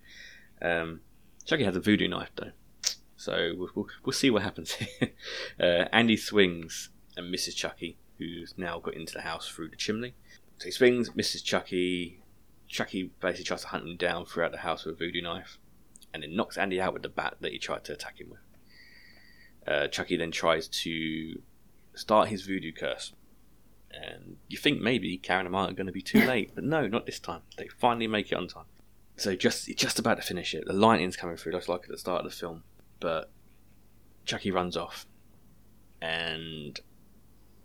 [0.61, 1.01] Um,
[1.45, 2.51] Chucky has a voodoo knife though,
[3.15, 5.11] so we'll, we'll, we'll see what happens here.
[5.59, 10.13] uh, Andy swings and misses Chucky, who's now got into the house through the chimney.
[10.57, 12.21] So he swings, misses Chucky.
[12.67, 15.57] Chucky basically tries to hunt him down throughout the house with a voodoo knife,
[16.13, 18.39] and then knocks Andy out with the bat that he tried to attack him with.
[19.67, 21.41] Uh, Chucky then tries to
[21.93, 23.13] start his voodoo curse.
[23.93, 26.87] And you think maybe Karen and Mark are going to be too late, but no,
[26.87, 27.41] not this time.
[27.57, 28.65] They finally make it on time.
[29.17, 30.65] So just just about to finish it.
[30.65, 32.63] The lightning's coming through, just like at the start of the film.
[32.99, 33.29] But
[34.25, 35.05] Chucky runs off,
[36.01, 36.79] and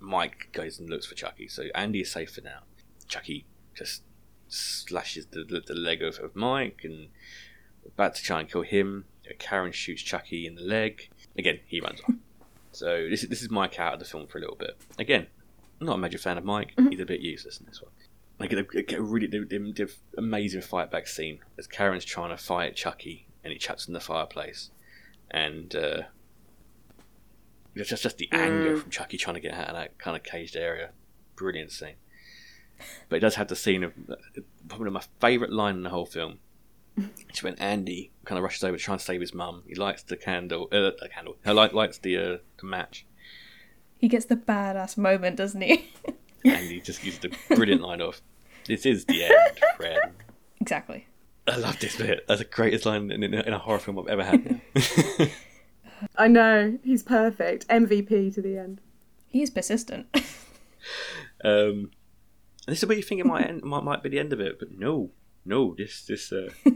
[0.01, 1.49] Mike goes and looks for Chucky.
[1.49, 2.61] So Andy is safe for now.
[3.09, 4.03] Chucky just
[4.49, 7.09] slashes the, the, the leg of, of Mike and
[7.95, 9.05] about to try and kill him.
[9.39, 11.09] Karen shoots Chucky in the leg.
[11.37, 12.15] Again, he runs off.
[12.73, 14.77] So this is this is Mike out of the film for a little bit.
[14.99, 15.29] Again,
[15.81, 16.75] I'm not a major fan of Mike.
[16.77, 16.91] Mm-hmm.
[16.91, 17.91] He's a bit useless in this one.
[18.39, 19.31] Like a, a, a really
[20.19, 24.01] amazing fight back scene as Karen's trying to fight Chucky and he chucks in the
[24.01, 24.73] fireplace,
[25.31, 26.03] and uh,
[27.77, 28.83] it's just just the anger mm.
[28.83, 30.91] from Chucky trying to get out of that kind of caged area.
[31.37, 31.95] Brilliant scene.
[33.09, 34.17] But it does have the scene of uh,
[34.69, 36.41] probably my favourite line in the whole film.
[37.29, 39.63] It's when Andy kind of rushes over to try and save his mum.
[39.67, 41.37] He lights the candle, uh, the candle.
[41.45, 43.07] He light, lights the uh, the match,
[43.99, 45.89] he gets the badass moment, doesn't he?
[46.45, 48.21] and he just uses the brilliant line of,
[48.67, 50.13] "This is the end, friend."
[50.61, 51.07] exactly.
[51.49, 52.27] I love this bit.
[52.27, 54.61] That's the greatest line in, in, in a horror film I've ever had.
[56.17, 57.69] I know he's perfect.
[57.69, 58.81] MVP to the end.
[59.29, 60.09] He is persistent.
[61.45, 61.91] um,
[62.67, 64.41] and this is where you think it might end, might, might be the end of
[64.41, 65.11] it, but no,
[65.47, 65.75] no.
[65.77, 66.49] This this uh,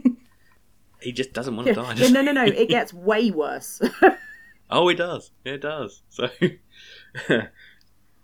[1.03, 1.95] he just doesn't want to die.
[1.95, 2.45] Yeah, no, no, no.
[2.47, 3.81] It gets way worse.
[4.73, 5.33] Oh, it does.
[5.45, 6.03] It does.
[6.11, 6.29] So,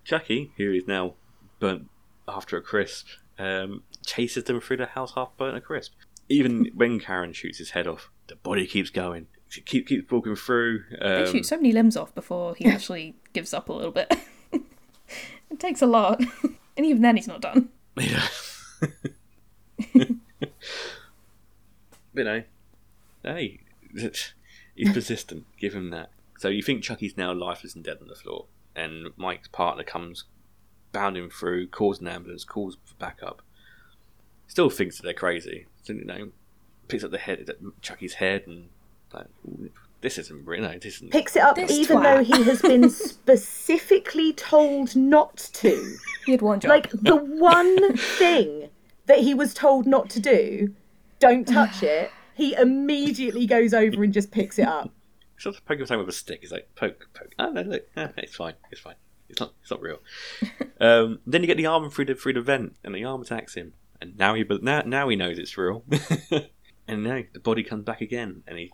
[0.04, 1.14] Chucky, who is now
[1.58, 1.88] burnt
[2.28, 5.94] after a crisp, um, chases them through the house half burnt a crisp.
[6.28, 9.26] Even when Karen shoots his head off, the body keeps going.
[9.48, 10.84] She keep, keeps walking through.
[11.00, 14.14] Um, they shoot so many limbs off before he actually gives up a little bit.
[14.52, 16.20] it takes a lot.
[16.76, 17.70] and even then, he's not done.
[22.14, 22.20] Yeah.
[22.20, 22.42] you know,
[23.22, 23.60] hey,
[24.74, 25.44] he's persistent.
[25.58, 26.10] Give him that.
[26.38, 30.24] So you think Chucky's now lifeless and dead on the floor, and Mike's partner comes
[30.92, 33.42] bounding through, calls an ambulance, calls for backup.
[34.46, 35.66] still thinks that they're crazy.
[35.82, 36.28] So, you know,
[36.88, 37.48] picks up the head,
[37.80, 38.68] Chucky's head, and
[39.14, 39.26] like,
[40.02, 40.62] this isn't real.
[40.62, 41.10] No, this isn't.
[41.10, 42.02] Picks it up This even twat.
[42.02, 42.90] though he has been
[43.40, 45.96] specifically told not to.
[46.26, 46.68] He had one job.
[46.70, 48.68] Like the one thing
[49.06, 50.74] that he was told not to do,
[51.18, 52.10] don't touch it.
[52.34, 54.90] He immediately goes over and just picks it up.
[55.36, 56.40] He's not poking something with a stick.
[56.40, 57.34] He's like poke, poke.
[57.38, 58.94] Oh no, look, ah, it's fine, it's fine.
[59.28, 59.98] It's not, it's not real.
[60.80, 63.54] um, then you get the arm through the through the vent, and the arm attacks
[63.54, 65.84] him, and now he be- now now he knows it's real.
[66.88, 68.72] and now the body comes back again, and he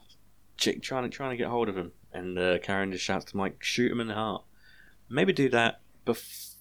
[0.57, 3.37] chick trying to trying to get hold of him, and uh, Karen just shouts to
[3.37, 4.45] Mike, "Shoot him in the heart."
[5.09, 6.52] Maybe do that before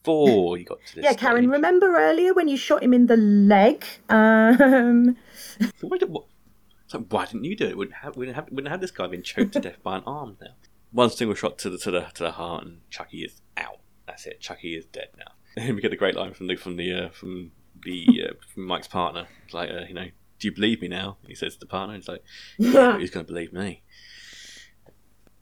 [0.58, 1.04] you got to this.
[1.04, 1.50] Yeah, Karen, stage.
[1.52, 3.86] remember earlier when you shot him in the leg?
[4.10, 5.18] Um,
[5.80, 6.26] So why, did, what,
[6.88, 7.78] so why didn't you do it?
[7.78, 10.38] Wouldn't have, wouldn't have, wouldn't have this guy been choked to death by an arm
[10.42, 10.56] now?
[10.92, 13.80] One single shot to the to the to the heart, and Chucky is out.
[14.08, 14.42] That's it.
[14.42, 15.32] Chucky is dead now.
[15.58, 17.52] And we get the great line from the from the uh, from
[17.84, 19.28] the uh, from Mike's partner.
[19.46, 20.08] It's like, uh, you know,
[20.40, 21.18] do you believe me now?
[21.28, 22.24] He says to the partner, it's like,
[22.58, 23.84] yeah, who's going to believe me?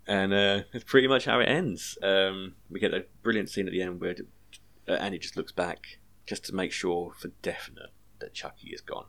[0.07, 1.97] And uh, it's pretty much how it ends.
[2.01, 4.15] Um, we get a brilliant scene at the end where
[4.89, 9.05] uh, Andy just looks back just to make sure for definite that Chucky is gone.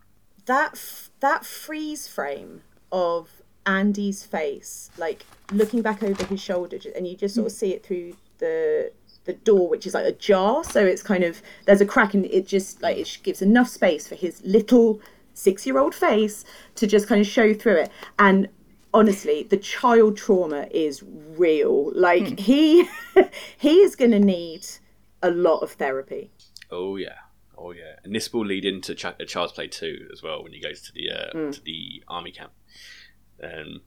[0.46, 2.62] that f- that freeze frame
[2.92, 7.72] of Andy's face, like looking back over his shoulder, and you just sort of see
[7.72, 8.92] it through the
[9.24, 10.64] the door, which is like a jar.
[10.64, 14.08] So it's kind of there's a crack, and it just like it gives enough space
[14.08, 15.00] for his little
[15.34, 16.44] six year old face
[16.76, 17.90] to just kind of show through it.
[18.18, 18.48] And
[18.94, 21.02] honestly, the child trauma is
[21.36, 21.92] real.
[21.94, 22.88] Like he
[23.58, 24.66] he is going to need
[25.22, 26.30] a lot of therapy.
[26.70, 27.16] Oh yeah,
[27.56, 30.52] oh yeah, and this will lead into Ch- uh, Child's Play two as well when
[30.52, 32.52] he goes to the uh, to the army camp,
[33.42, 33.82] um,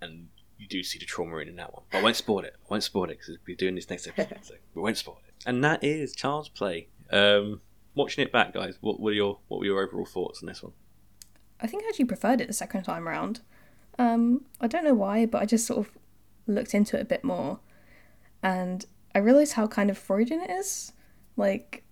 [0.00, 1.84] and you do see the trauma in that one.
[1.90, 2.54] But I won't spoil it.
[2.60, 5.44] I won't spoil it because we're doing this next episode, so we won't spoil it.
[5.46, 6.88] And that is Child's Play.
[7.10, 7.60] Um,
[7.94, 10.72] watching it back, guys, what were your what were your overall thoughts on this one?
[11.60, 13.40] I think I actually preferred it the second time round.
[13.98, 15.92] Um, I don't know why, but I just sort of
[16.46, 17.60] looked into it a bit more,
[18.42, 18.86] and
[19.18, 20.92] I realised how kind of Freudian it is,
[21.36, 21.82] like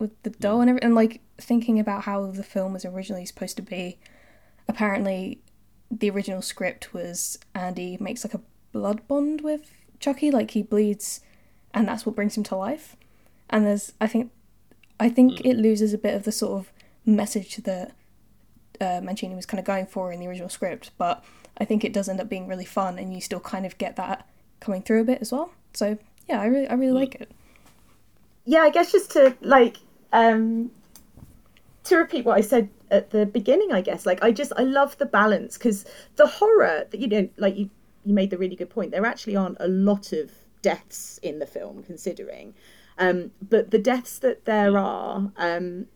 [0.00, 0.86] with the doll and everything.
[0.86, 4.00] And like thinking about how the film was originally supposed to be.
[4.66, 5.40] Apparently,
[5.92, 8.40] the original script was Andy makes like a
[8.72, 9.70] blood bond with
[10.00, 11.20] Chucky, like he bleeds,
[11.72, 12.96] and that's what brings him to life.
[13.48, 14.32] And there's, I think,
[14.98, 16.72] I think it loses a bit of the sort of
[17.06, 17.92] message that
[18.80, 21.24] uh, Mancini was kind of going for in the original script, but
[21.58, 23.94] I think it does end up being really fun, and you still kind of get
[23.94, 24.28] that
[24.58, 25.52] coming through a bit as well.
[25.74, 25.96] So
[26.28, 27.30] yeah, I really, I really like it.
[28.44, 29.76] yeah, I guess just to like
[30.12, 30.70] um
[31.84, 34.96] to repeat what I said at the beginning, I guess like I just I love
[34.98, 35.84] the balance because
[36.16, 37.70] the horror that you know like you
[38.04, 38.90] you made the really good point.
[38.90, 42.54] There actually aren't a lot of deaths in the film considering,
[42.98, 45.86] um, but the deaths that there are um,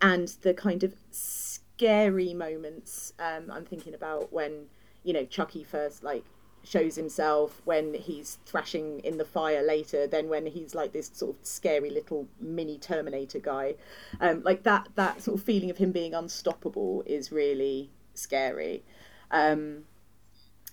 [0.00, 3.12] and the kind of scary moments.
[3.18, 4.66] Um, I'm thinking about when
[5.04, 6.24] you know Chucky first like
[6.64, 11.36] shows himself when he's thrashing in the fire later then when he's like this sort
[11.36, 13.74] of scary little mini terminator guy.
[14.20, 18.82] Um, like that that sort of feeling of him being unstoppable is really scary.
[19.30, 19.84] Um,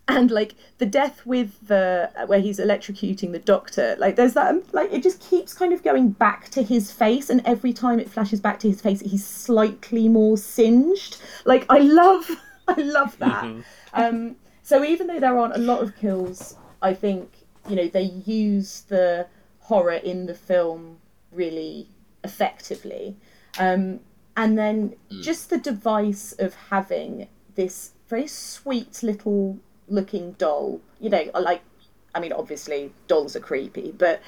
[0.09, 4.91] and like the death with the where he's electrocuting the doctor like there's that like
[4.91, 8.41] it just keeps kind of going back to his face and every time it flashes
[8.41, 11.21] back to his face he's slightly more singed.
[11.45, 12.29] Like i love
[12.67, 13.45] i love that.
[13.93, 14.35] Um
[14.69, 17.25] so even though there aren't a lot of kills i think
[17.69, 19.27] you know they use the
[19.69, 20.97] horror in the film
[21.31, 21.87] really
[22.23, 23.15] effectively.
[23.59, 23.99] Um
[24.35, 31.23] and then just the device of having this very sweet little looking doll you know
[31.39, 31.61] like
[32.15, 34.21] i mean obviously dolls are creepy but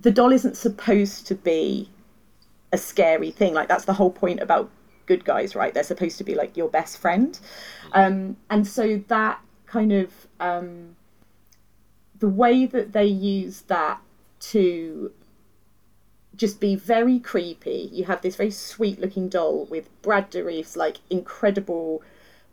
[0.00, 1.88] the doll isn't supposed to be
[2.72, 3.54] a scary thing.
[3.54, 4.70] Like that's the whole point about
[5.06, 5.72] good guys right?
[5.72, 7.38] They're supposed to be like your best friend.
[7.92, 9.40] Um and so that
[9.74, 10.94] kind of um
[12.20, 14.00] the way that they use that
[14.38, 15.10] to
[16.36, 17.90] just be very creepy.
[17.92, 22.02] You have this very sweet looking doll with Brad Dourif's like incredible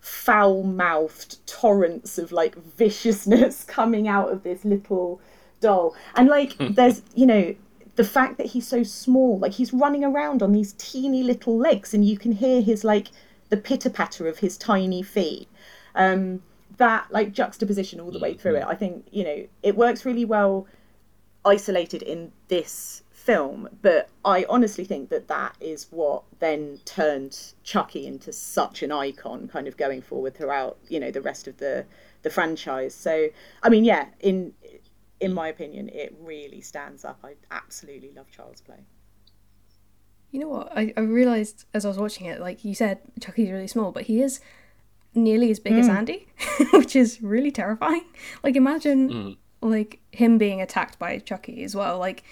[0.00, 5.20] foul mouthed torrents of like viciousness coming out of this little
[5.60, 5.94] doll.
[6.16, 7.54] And like there's you know,
[7.94, 11.94] the fact that he's so small, like he's running around on these teeny little legs
[11.94, 13.08] and you can hear his like
[13.48, 15.48] the pitter patter of his tiny feet.
[15.94, 16.42] Um
[16.76, 18.70] that like juxtaposition all the way through it, mm-hmm.
[18.70, 20.66] I think, you know, it works really well
[21.44, 28.06] isolated in this film, but I honestly think that that is what then turned Chucky
[28.06, 31.86] into such an icon, kind of going forward throughout, you know, the rest of the
[32.22, 32.94] the franchise.
[32.94, 33.28] So,
[33.62, 34.52] I mean, yeah, in
[35.20, 37.20] in my opinion, it really stands up.
[37.22, 38.84] I absolutely love Child's Play.
[40.32, 40.76] You know what?
[40.76, 44.04] I, I realized as I was watching it, like you said, Chucky's really small, but
[44.04, 44.40] he is
[45.14, 45.96] nearly as big as hmm.
[45.96, 46.26] Andy,
[46.72, 48.04] which is really terrifying.
[48.42, 49.68] Like imagine hmm.
[49.68, 52.24] like him being attacked by Chucky as well, like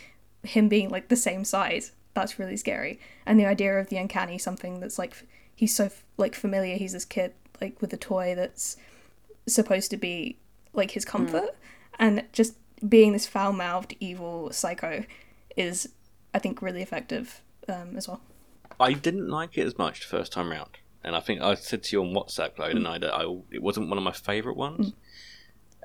[0.43, 1.93] him being like the same size.
[2.15, 2.99] That's really scary.
[3.27, 5.15] And the idea of the uncanny, something that's like
[5.55, 6.77] he's so like familiar.
[6.77, 8.77] He's this kid like with a toy that's
[9.47, 10.39] supposed to be
[10.73, 11.11] like his hmm.
[11.11, 11.51] comfort,
[11.99, 12.55] and just
[12.89, 15.05] being this foul-mouthed evil psycho
[15.57, 15.91] is,
[16.33, 18.21] I think, really effective um, as well.
[18.79, 21.83] I didn't like it as much the first time round, and I think I said
[21.85, 24.57] to you on WhatsApp, Chloe, didn't I, that I, it wasn't one of my favourite
[24.57, 24.93] ones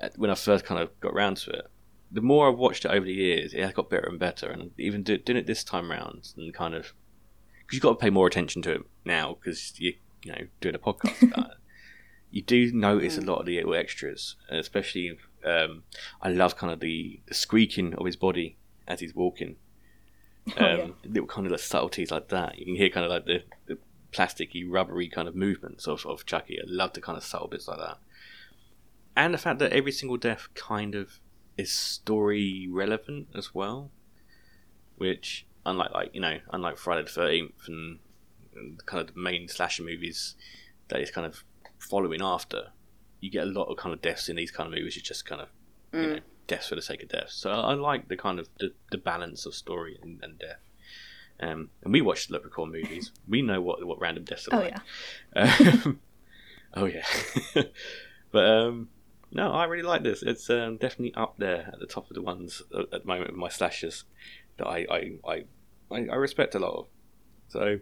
[0.00, 1.70] Uh, when I first kind of got round to it.
[2.12, 4.70] The more I've watched it over the years, it has got better and better, and
[4.76, 6.92] even do, doing it this time round, and kind of
[7.60, 10.74] because you've got to pay more attention to it now because you you know doing
[10.74, 11.50] a podcast.
[12.28, 15.84] You do notice a lot of the little extras, and especially um,
[16.20, 19.56] I love kind of the, the squeaking of his body as he's walking
[20.46, 20.86] um, yeah.
[21.04, 22.58] little kind of like subtleties like that.
[22.58, 23.78] You can hear kind of like the, the
[24.16, 26.58] plasticky, rubbery kind of movements of, of Chucky.
[26.58, 27.98] I love the kind of subtle bits like that.
[29.16, 31.20] And the fact that every single death kind of
[31.56, 33.90] is story relevant as well,
[34.96, 37.98] which unlike like you know unlike Friday the Thirteenth and,
[38.54, 40.36] and kind of the main slasher movies
[40.88, 41.44] that is kind of
[41.78, 42.68] following after,
[43.20, 44.96] you get a lot of kind of deaths in these kind of movies.
[44.96, 45.48] It's just kind of
[45.92, 46.14] you mm.
[46.16, 47.30] know deaths for the sake of death.
[47.30, 50.60] So I, I like the kind of the, the balance of story and, and death.
[51.40, 53.12] Um, and we watch Leprechaun movies.
[53.28, 54.74] We know what what random deaths are Oh like.
[55.34, 56.00] yeah, Um,
[56.74, 57.04] oh yeah,
[58.32, 58.88] but um,
[59.32, 60.22] no, I really like this.
[60.22, 63.30] It's um, definitely up there at the top of the ones at at the moment
[63.30, 64.04] with my slashers
[64.56, 65.44] that I I, I,
[65.90, 66.86] I I respect a lot of.
[67.48, 67.80] So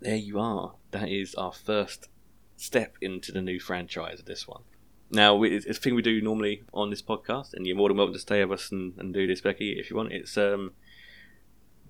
[0.00, 0.74] there you are.
[0.92, 2.08] That is our first
[2.56, 4.62] step into the new franchise of this one.
[5.10, 7.96] Now, it's it's a thing we do normally on this podcast, and you're more than
[7.98, 10.12] welcome to stay with us and, and do this, Becky, if you want.
[10.12, 10.72] It's um,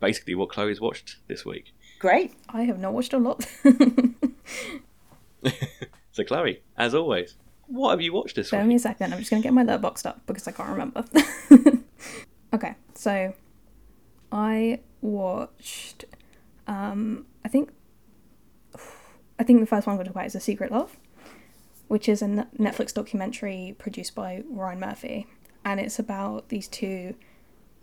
[0.00, 1.72] basically what Chloe's watched this week.
[1.98, 2.34] Great.
[2.48, 3.46] I have not watched a lot.
[6.14, 7.34] So, Chloe, as always,
[7.66, 8.68] what have you watched this Bear week?
[8.68, 9.12] me a second.
[9.12, 11.04] I'm just gonna get my letterboxd up because I can't remember.
[12.54, 13.34] okay, so
[14.30, 16.04] I watched.
[16.68, 17.72] Um, I think.
[19.40, 20.96] I think the first one I'm going to talk about is *A Secret Love*,
[21.88, 22.26] which is a
[22.56, 25.26] Netflix documentary produced by Ryan Murphy,
[25.64, 27.16] and it's about these two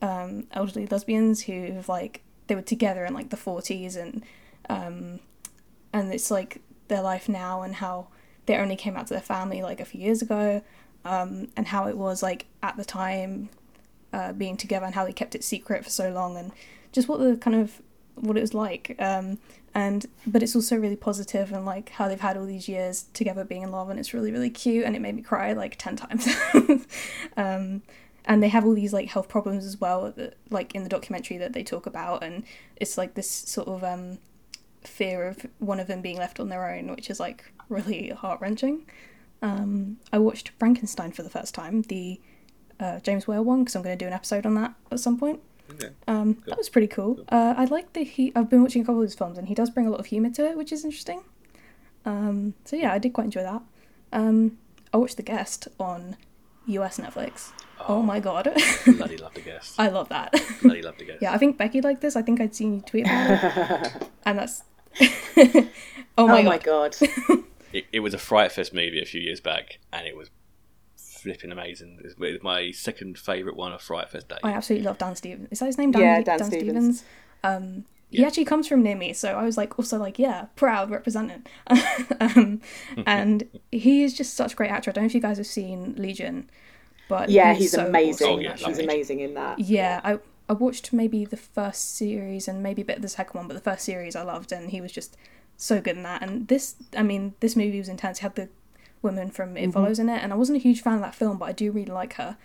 [0.02, 4.24] um, elderly lesbians who've like they were together in like the 40s and
[4.70, 5.20] um,
[5.94, 8.08] and it's like their life now and how
[8.46, 10.62] they only came out to their family like a few years ago
[11.06, 13.50] um, and how it was like at the time
[14.14, 16.52] uh, being together and how they kept it secret for so long and
[16.92, 17.82] just what the kind of
[18.16, 19.38] what it was like um,
[19.74, 23.46] and but it's also really positive and like how they've had all these years together
[23.46, 25.96] being in love and it's really really cute and it made me cry like 10
[25.96, 26.28] times.
[27.38, 27.82] Um,
[28.26, 31.38] and they have all these like health problems as well that, like in the documentary
[31.38, 32.44] that they talk about and
[32.76, 34.18] it's like this sort of um,
[34.84, 38.86] fear of one of them being left on their own which is like really heart-wrenching
[39.42, 42.20] um, i watched frankenstein for the first time the
[42.80, 45.18] uh, james whale one because i'm going to do an episode on that at some
[45.18, 45.40] point
[45.74, 45.90] Okay.
[46.08, 47.24] um, that was pretty cool.
[47.30, 48.34] Uh, I like the he.
[48.36, 50.08] I've been watching a couple of his films, and he does bring a lot of
[50.08, 51.22] humor to it, which is interesting.
[52.06, 53.62] Um, so yeah, I did quite enjoy that.
[54.12, 54.58] Um,
[54.94, 56.18] I watched The Guest on
[56.72, 57.50] US Netflix.
[57.88, 58.48] Oh, my god,
[58.86, 59.80] Bloody love the guest.
[59.80, 60.36] I love that.
[60.62, 61.20] Bloody love the guest.
[61.22, 62.16] yeah, I think Becky liked this.
[62.16, 64.64] I think I'd seen you tweet about it, and that's.
[66.18, 66.96] oh my oh my god.
[67.00, 67.44] god.
[67.74, 70.30] It, it was a Fright Fest movie a few years back, and it was
[70.98, 72.00] flipping amazing.
[72.04, 74.38] It was my second favourite one of Fright Fest Day.
[74.44, 75.48] I absolutely love Dan Stevens.
[75.52, 75.92] Is that his name?
[75.92, 77.04] Dan, Yeah, Dan Stevens.
[77.44, 80.90] Um, he actually comes from near me, so I was like, also like, yeah, proud
[80.92, 81.46] representing.
[82.20, 82.62] um,
[83.06, 84.92] and he is just such a great actor.
[84.92, 86.50] I don't know if you guys have seen Legion,
[87.08, 88.28] but Yeah, he's so amazing.
[88.28, 88.82] awesome Oh, yeah, he's love show.
[88.84, 88.90] him.
[88.90, 89.60] amazing in that.
[89.60, 93.38] Yeah, I I watched maybe the first series and maybe a bit of the second
[93.38, 95.16] one, but the first series I loved, and he was just
[95.56, 96.22] so good in that.
[96.22, 98.20] And this, I mean, this movie was intense.
[98.20, 98.50] It had the
[99.02, 101.38] woman from It Follows in it, and I wasn't a huge fan of that film,
[101.38, 102.36] but I do really like her.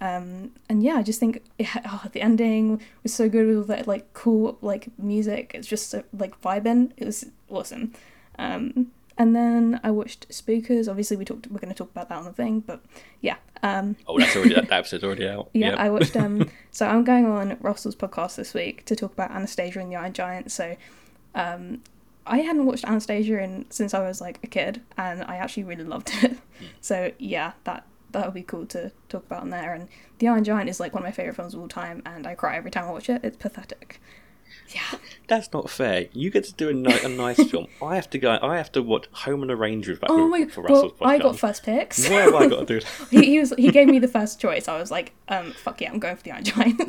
[0.00, 1.42] Um, and yeah, I just think
[1.84, 5.52] oh, the ending was so good with all that like cool like music.
[5.54, 6.92] It's just so, like vibing.
[6.96, 7.92] It was awesome.
[8.38, 10.88] Um, and then I watched Spookers.
[10.88, 11.46] Obviously, we talked.
[11.48, 12.82] We're going to talk about that on the thing, but
[13.20, 13.36] yeah.
[13.62, 15.50] Um, Oh, that's already that episode's already out.
[15.52, 15.78] yeah, Yep.
[15.78, 16.16] I watched.
[16.16, 19.96] Um, so I'm going on Russell's podcast this week to talk about Anastasia and the
[19.96, 20.50] Iron Giant.
[20.50, 20.74] So,
[21.34, 21.82] um,
[22.26, 25.84] I hadn't watched Anastasia in since I was like a kid, and I actually really
[25.84, 26.38] loved it.
[26.80, 29.74] so yeah, that that would be cool to talk about on there.
[29.74, 29.88] And
[30.18, 32.34] the Iron Giant is like one of my favorite films of all time, and I
[32.34, 33.24] cry every time I watch it.
[33.24, 34.00] It's pathetic.
[34.74, 36.06] Yeah, That's not fair.
[36.12, 37.66] You get to do a, ni- a nice film.
[37.82, 38.38] I have to go.
[38.40, 41.06] I have to watch Home and Arrange with Oh my for well, Russell's podcast.
[41.06, 42.08] I got first picks.
[42.08, 43.08] Why have I got to do that?
[43.10, 44.68] he, he was he gave me the first choice.
[44.68, 46.80] I was like, um, fuck yeah, I'm going for the Iron Giant.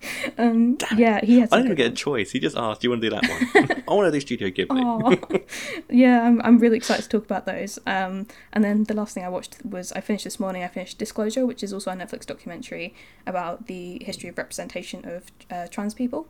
[0.38, 1.52] um, yeah, he had.
[1.52, 2.30] I didn't even get a choice.
[2.30, 4.48] He just asked, "Do you want to do that one?" I want to do Studio
[4.48, 5.42] Ghibli.
[5.90, 7.78] Yeah, I'm, I'm really excited to talk about those.
[7.86, 10.62] Um, and then the last thing I watched was I finished this morning.
[10.62, 12.94] I finished Disclosure, which is also a Netflix documentary
[13.26, 16.28] about the history of representation of uh, trans people,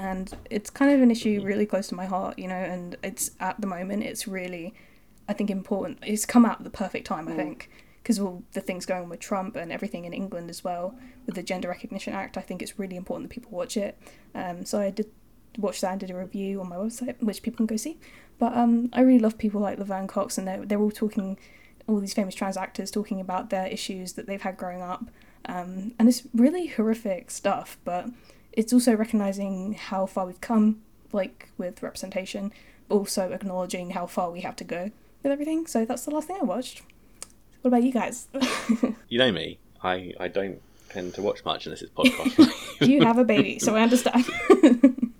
[0.00, 2.54] and it's kind of an issue really close to my heart, you know.
[2.54, 4.72] And it's at the moment, it's really,
[5.28, 5.98] I think, important.
[6.02, 7.70] It's come out at the perfect time, I think,
[8.02, 10.98] because of all the things going on with Trump and everything in England as well
[11.26, 12.38] with the Gender Recognition Act.
[12.38, 13.98] I think it's really important that people watch it.
[14.34, 15.10] Um, so I did
[15.58, 17.98] watch that and did a review on my website, which people can go see.
[18.38, 21.38] But um, I really love people like Laverne Cox, and they're, they're all talking,
[21.86, 25.10] all these famous trans actors talking about their issues that they've had growing up.
[25.44, 28.08] Um, and it's really horrific stuff, but
[28.52, 30.82] it's also recognizing how far we've come,
[31.12, 32.52] like with representation,
[32.88, 34.90] but also acknowledging how far we have to go
[35.22, 35.66] with everything.
[35.66, 36.82] So that's the last thing I watched.
[37.62, 38.28] What about you guys?
[39.08, 39.58] You know me.
[39.82, 42.48] I, I don't tend to watch much unless it's podcast.
[42.86, 44.24] you have a baby, so I understand.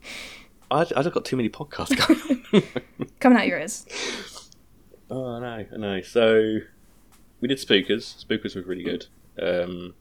[0.70, 2.62] I, I just got too many podcasts going.
[3.18, 3.84] Coming out your ears.
[5.10, 6.00] Oh, I know, I know.
[6.02, 6.58] So
[7.40, 8.24] we did Spookers.
[8.24, 9.06] Spookers was really good.
[9.42, 9.94] Um,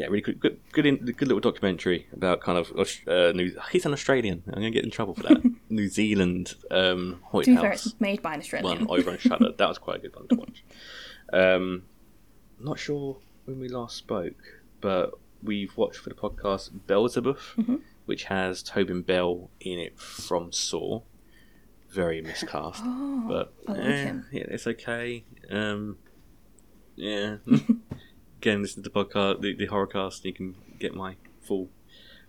[0.00, 2.72] yeah, really good, good, good, in, good little documentary about kind of
[3.06, 3.52] uh, New.
[3.70, 4.42] He's an Australian.
[4.48, 5.42] I'm gonna get in trouble for that.
[5.68, 8.86] New Zealand um, White To fair, House it's made by an Australian.
[8.86, 9.52] one over on Shudder.
[9.56, 10.64] That was quite a good one to watch.
[11.32, 11.84] Um,
[12.58, 14.42] not sure when we last spoke,
[14.80, 15.12] but
[15.44, 17.76] we've watched for the podcast Beelzebub, Mm-hmm.
[18.06, 21.02] which has Tobin Bell in it from Saw.
[21.90, 25.22] Very miscast, but Oh, I like eh, yeah, it's okay.
[25.50, 25.98] Um,
[26.96, 27.36] yeah.
[28.40, 31.68] Again, listen to the podcast, the, the horror cast, and you can get my full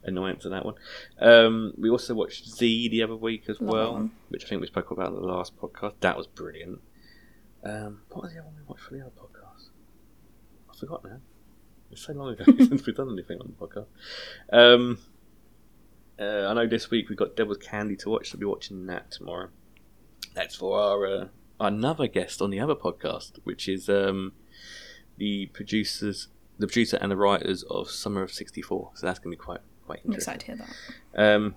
[0.03, 0.75] annoyance of that one.
[1.19, 4.11] Um, we also watched Z the other week as Love that well, one.
[4.27, 5.93] which I think we spoke about in the last podcast.
[6.01, 6.81] That was brilliant.
[7.63, 9.69] Um, what was the other one we watched for the other podcast?
[10.69, 11.19] I forgot now.
[11.91, 13.85] It's so long ago since we've done anything on the podcast.
[14.51, 14.97] Um,
[16.19, 18.85] uh, I know this week we've got Devil's Candy to watch, so we'll be watching
[18.87, 19.47] that tomorrow.
[20.33, 24.33] That's for our uh, another guest on the other podcast, which is um,
[25.21, 28.91] the producers, the producer and the writers of Summer of '64.
[28.95, 30.33] So that's going to be quite quite I'm interesting.
[30.35, 30.67] excited to hear
[31.15, 31.33] that.
[31.35, 31.55] Um,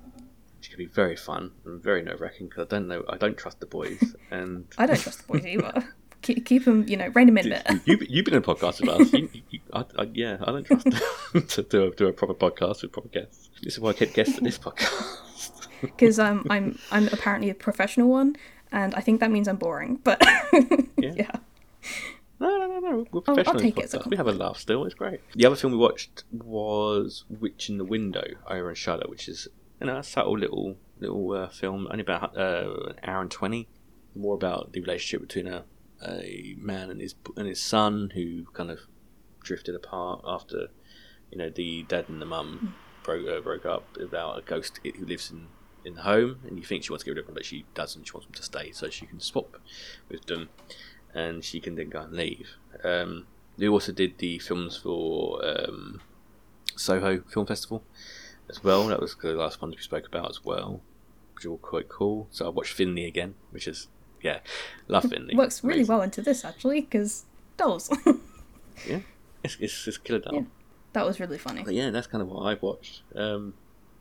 [0.77, 3.37] going to be very fun and very nerve wracking because I don't know, I don't
[3.37, 4.03] trust the boys.
[4.31, 5.89] And I don't trust the boys either.
[6.23, 7.81] keep, keep them, you know, rein them in a bit.
[7.85, 9.13] you, you've been in a podcast with us.
[9.13, 12.35] You, you, I, I, yeah, I don't trust them to do a, do a proper
[12.35, 13.51] podcast with proper guests.
[13.63, 15.69] This is why I kept guests at this podcast.
[15.81, 18.37] because um, I'm I'm apparently a professional one,
[18.73, 20.01] and I think that means I'm boring.
[20.03, 20.21] But
[20.99, 21.37] yeah,
[22.45, 23.07] No, no, no, no.
[23.11, 23.61] We're I'll professional.
[23.61, 24.03] take it as a.
[24.07, 24.85] We have a laugh still.
[24.85, 25.21] It's great.
[25.35, 29.49] The other film we watched was Witch in the Window over Shudder, which is
[29.81, 33.67] you know a subtle little little uh, film, only about uh, an hour and twenty.
[34.15, 35.65] More about the relationship between a
[36.07, 38.81] a man and his and his son who kind of
[39.43, 40.69] drifted apart after
[41.31, 45.07] you know the dad and the mum broke uh, broke up about a ghost who
[45.07, 45.47] lives in
[45.83, 47.65] in the home, and you think she wants to get rid of him, but she
[47.75, 48.07] doesn't.
[48.07, 49.57] She wants him to stay so she can swap
[50.11, 50.51] with them
[51.15, 52.49] and she can then go and leave.
[52.83, 56.01] Um, they also did the films for um,
[56.77, 57.85] Soho Film Festival
[58.51, 58.87] as well.
[58.89, 60.81] That was the last one we spoke about as well,
[61.35, 62.29] which all quite cool.
[62.31, 63.89] So I watched Finley again, which is
[64.23, 64.41] yeah,
[64.89, 65.35] love Finley.
[65.37, 65.95] works really Amazing.
[65.95, 67.25] well into this actually because
[67.57, 67.91] dolls.
[68.89, 68.99] Yeah,
[69.45, 70.35] it's it's, it's killer doll.
[70.35, 70.43] Yeah.
[70.95, 71.63] that was really funny.
[71.63, 73.03] But yeah, that's kind of what I've watched.
[73.15, 73.55] Um,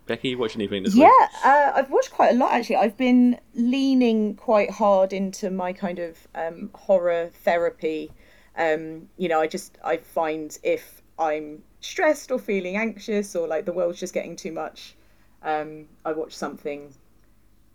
[0.05, 1.29] Becky, you watch anything this Yeah, week?
[1.45, 2.75] uh, I've watched quite a lot actually.
[2.77, 8.11] I've been leaning quite hard into my kind of um, horror therapy.
[8.57, 13.65] Um, you know, I just I find if I'm stressed or feeling anxious or like
[13.65, 14.95] the world's just getting too much,
[15.41, 16.93] um, I watch something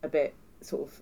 [0.03, 1.01] a bit sort of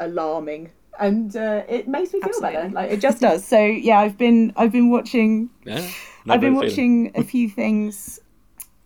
[0.00, 2.68] alarming, and uh, it makes me feel better.
[2.70, 3.44] Like it just does.
[3.44, 5.92] So yeah, I've been I've been watching Yeah,
[6.24, 6.70] no I've been bad feeling.
[6.70, 8.20] watching a few things.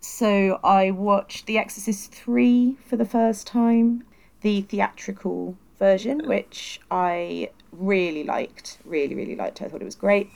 [0.08, 4.04] So I watched The Exorcist 3 for the first time,
[4.40, 8.78] the theatrical version, which I really liked.
[8.84, 9.60] Really, really liked.
[9.60, 10.30] I thought it was great.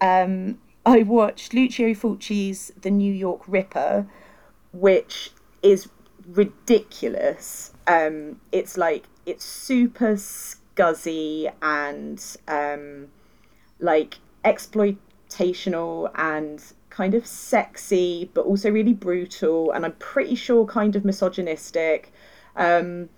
[0.00, 4.06] Um, I watched Lucio Fulci's The New York Ripper,
[4.72, 5.32] which
[5.62, 5.88] is
[6.26, 7.72] ridiculous.
[7.86, 13.08] Um, it's like, it's super scuzzy and um,
[13.78, 16.62] like exploitational and
[16.94, 22.12] kind of sexy, but also really brutal, and I'm pretty sure kind of misogynistic.
[22.54, 23.08] Um,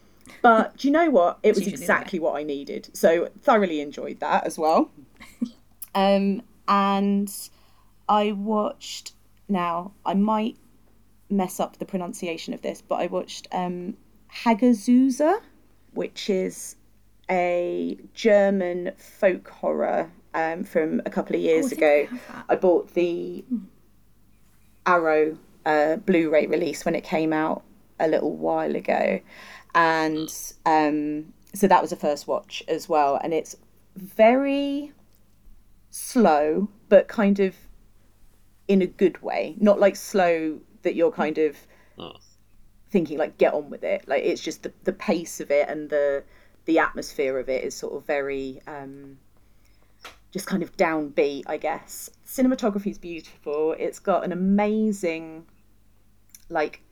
[0.40, 1.38] but do you know what?
[1.42, 1.82] It was usually the way.
[1.82, 2.88] exactly what I needed.
[2.94, 4.90] So thoroughly enjoyed that as well.
[5.94, 7.30] um, and
[8.08, 9.12] I watched.
[9.48, 10.56] Now I might
[11.28, 13.96] mess up the pronunciation of this, but I watched um,
[14.44, 15.40] Hagazussa,
[15.92, 16.76] which is
[17.30, 22.18] a German folk horror um, from a couple of years Oh, I ago.
[22.32, 22.42] I.
[22.52, 23.44] I bought the
[24.86, 27.64] Arrow uh, Blu-ray release when it came out
[27.98, 29.20] a little while ago,
[29.74, 30.32] and
[30.64, 33.56] um, so that was a first watch as well, and it's
[33.96, 34.92] very
[35.90, 37.56] slow, but kind of
[38.68, 41.56] in a good way, not like slow that you're kind of
[42.90, 44.06] thinking like get on with it.
[44.06, 46.22] Like it's just the the pace of it and the
[46.66, 49.18] the atmosphere of it is sort of very um,
[50.36, 52.10] just kind of downbeat, I guess.
[52.26, 53.74] Cinematography is beautiful.
[53.78, 55.46] It's got an amazing,
[56.50, 56.82] like,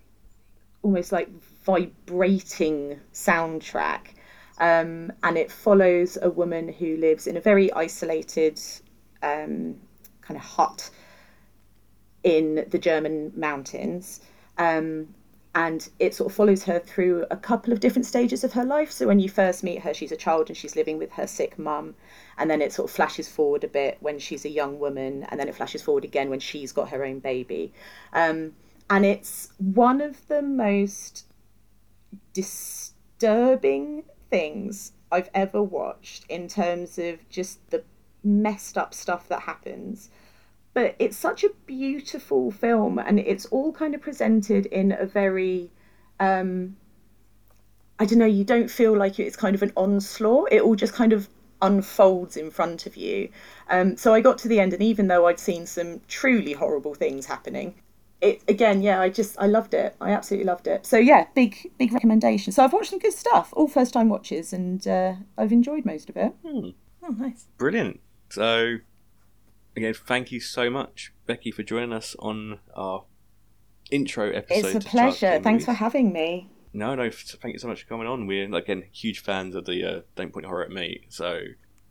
[0.82, 1.28] almost like
[1.62, 4.14] vibrating soundtrack.
[4.58, 8.58] Um, and it follows a woman who lives in a very isolated
[9.22, 9.76] um,
[10.22, 10.88] kind of hut
[12.22, 14.22] in the German mountains.
[14.56, 15.14] Um,
[15.54, 18.90] and it sort of follows her through a couple of different stages of her life.
[18.90, 21.58] So when you first meet her, she's a child and she's living with her sick
[21.58, 21.94] mum,
[22.38, 25.38] and then it sort of flashes forward a bit when she's a young woman, and
[25.38, 27.72] then it flashes forward again when she's got her own baby.
[28.12, 28.52] Um,
[28.90, 31.26] and it's one of the most
[32.32, 37.84] disturbing things I've ever watched in terms of just the
[38.24, 40.10] messed up stuff that happens
[40.74, 45.70] but it's such a beautiful film and it's all kind of presented in a very
[46.20, 46.76] um
[47.98, 50.48] i don't know you don't feel like it's kind of an onslaught.
[50.52, 51.28] It all just kind of
[51.62, 53.30] unfolds in front of you.
[53.70, 56.94] Um so i got to the end and even though i'd seen some truly horrible
[56.94, 57.74] things happening
[58.20, 59.94] it again yeah i just i loved it.
[60.00, 60.84] I absolutely loved it.
[60.84, 62.52] So yeah big big recommendation.
[62.52, 66.10] So i've watched some good stuff all first time watches and uh, i've enjoyed most
[66.10, 66.32] of it.
[67.06, 67.46] Oh, nice.
[67.58, 68.00] Brilliant.
[68.30, 68.78] So,
[69.76, 73.04] again, thank you so much, Becky, for joining us on our
[73.90, 74.76] intro episode.
[74.76, 78.06] it's a pleasure thanks for having me No, no, thank you so much for coming
[78.06, 78.26] on.
[78.26, 81.02] We're, again, huge fans of the uh, Don't Point Horror at Me.
[81.08, 81.40] So,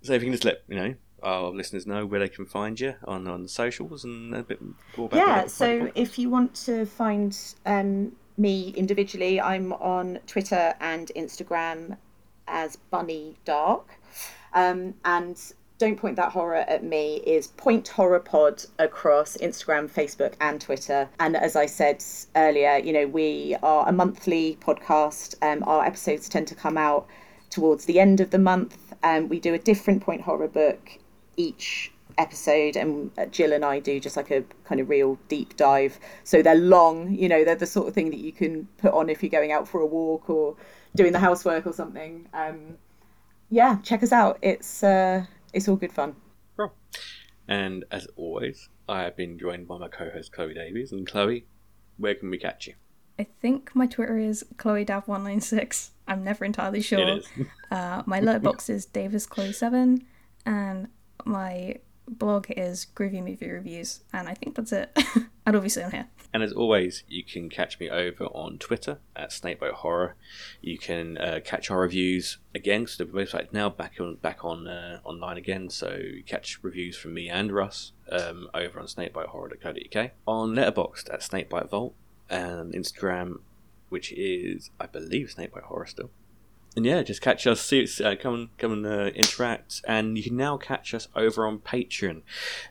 [0.01, 2.79] so if you can just let, you know, our listeners know where they can find
[2.79, 6.53] you on, on the socials and a bit more about yeah so if you want
[6.53, 11.97] to find um, me individually i'm on twitter and instagram
[12.47, 13.87] as bunny dark
[14.53, 20.33] um, and don't point that horror at me is point horror pod across instagram facebook
[20.39, 21.09] and twitter.
[21.19, 22.03] And as i said
[22.35, 25.35] earlier you know we are a monthly podcast.
[25.41, 27.07] Um, our episodes tend to come out
[27.49, 28.93] towards the end of the month.
[29.03, 30.97] Um, we do a different point horror book
[31.37, 35.55] each episode and uh, Jill and I do just like a kind of real deep
[35.57, 35.99] dive.
[36.23, 39.09] So they're long you know they're the sort of thing that you can put on
[39.09, 40.55] if you're going out for a walk or
[40.95, 42.27] doing the housework or something.
[42.33, 42.77] Um
[43.49, 44.37] yeah check us out.
[44.41, 46.15] It's uh it's all good fun
[46.57, 46.73] Cool.
[47.47, 50.91] And as always, I have been joined by my co-host Chloe Davies.
[50.91, 51.45] And Chloe,
[51.97, 52.75] where can we catch you?
[53.19, 55.91] I think my Twitter is Chloe Dav one nine six.
[56.07, 56.99] I'm never entirely sure.
[56.99, 57.27] It is.
[57.71, 60.05] Uh, my Letterboxd is Davis Chloe seven,
[60.45, 60.89] and
[61.25, 61.77] my
[62.07, 64.95] blog is Groovy Movie Reviews, and I think that's it.
[65.47, 66.07] and obviously on here.
[66.33, 70.15] And as always, you can catch me over on Twitter at Snakebite Horror.
[70.61, 72.87] You can uh, catch our reviews again.
[72.87, 75.69] So the website's now back on back on uh, online again.
[75.69, 81.69] So catch reviews from me and Russ um, over on snakebitehorror.co.uk, on Letterboxd at Snakebite
[81.69, 81.93] Vault,
[82.31, 83.41] and Instagram,
[83.89, 86.09] which is I believe Snakebite Horror still.
[86.75, 90.23] And yeah, just catch us, see, uh, come and come and uh, interact, and you
[90.23, 92.23] can now catch us over on Patreon.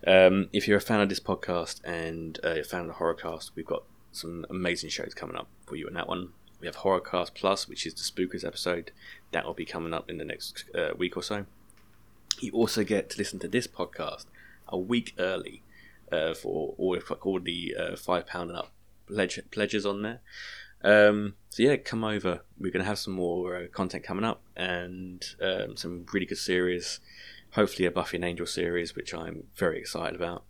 [0.04, 3.52] Um, if you're a fan of this podcast and uh, a fan of the Horrorcast,
[3.54, 6.30] we've got some amazing shows coming up for you in that one.
[6.60, 8.90] We have Horrorcast Plus, which is the Spookers episode.
[9.30, 11.46] That will be coming up in the next uh, week or so.
[12.40, 14.26] You also get to listen to this podcast
[14.68, 15.62] a week early
[16.10, 18.72] uh, for all, all the uh, five pound and up
[19.06, 20.20] pledge, pledges on there.
[20.84, 22.42] Um, so yeah, come over.
[22.58, 26.38] We're going to have some more uh, content coming up and um, some really good
[26.38, 27.00] series.
[27.52, 30.44] Hopefully, a Buffy and Angel series, which I'm very excited about.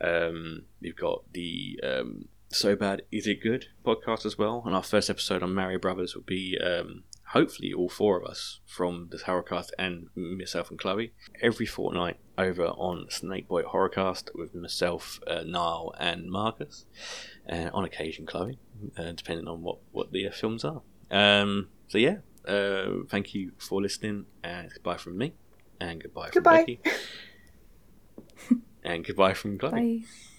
[0.00, 4.82] Um, we've got the um, So Bad Is It Good podcast as well, and our
[4.82, 9.18] first episode on Mario Brothers will be um, hopefully all four of us from the
[9.18, 15.94] Horrorcast and myself and Chloe every fortnight over on Snakebite Horrorcast with myself, uh, Niall,
[15.98, 16.86] and Marcus,
[17.46, 18.58] and on occasion Chloe,
[18.96, 20.82] uh, depending on what what the uh, films are.
[21.10, 25.34] Um, so yeah, uh, thank you for listening, and goodbye from me,
[25.80, 26.80] and goodbye from Becky,
[28.84, 29.70] and goodbye from Chloe.
[30.02, 30.08] Bye.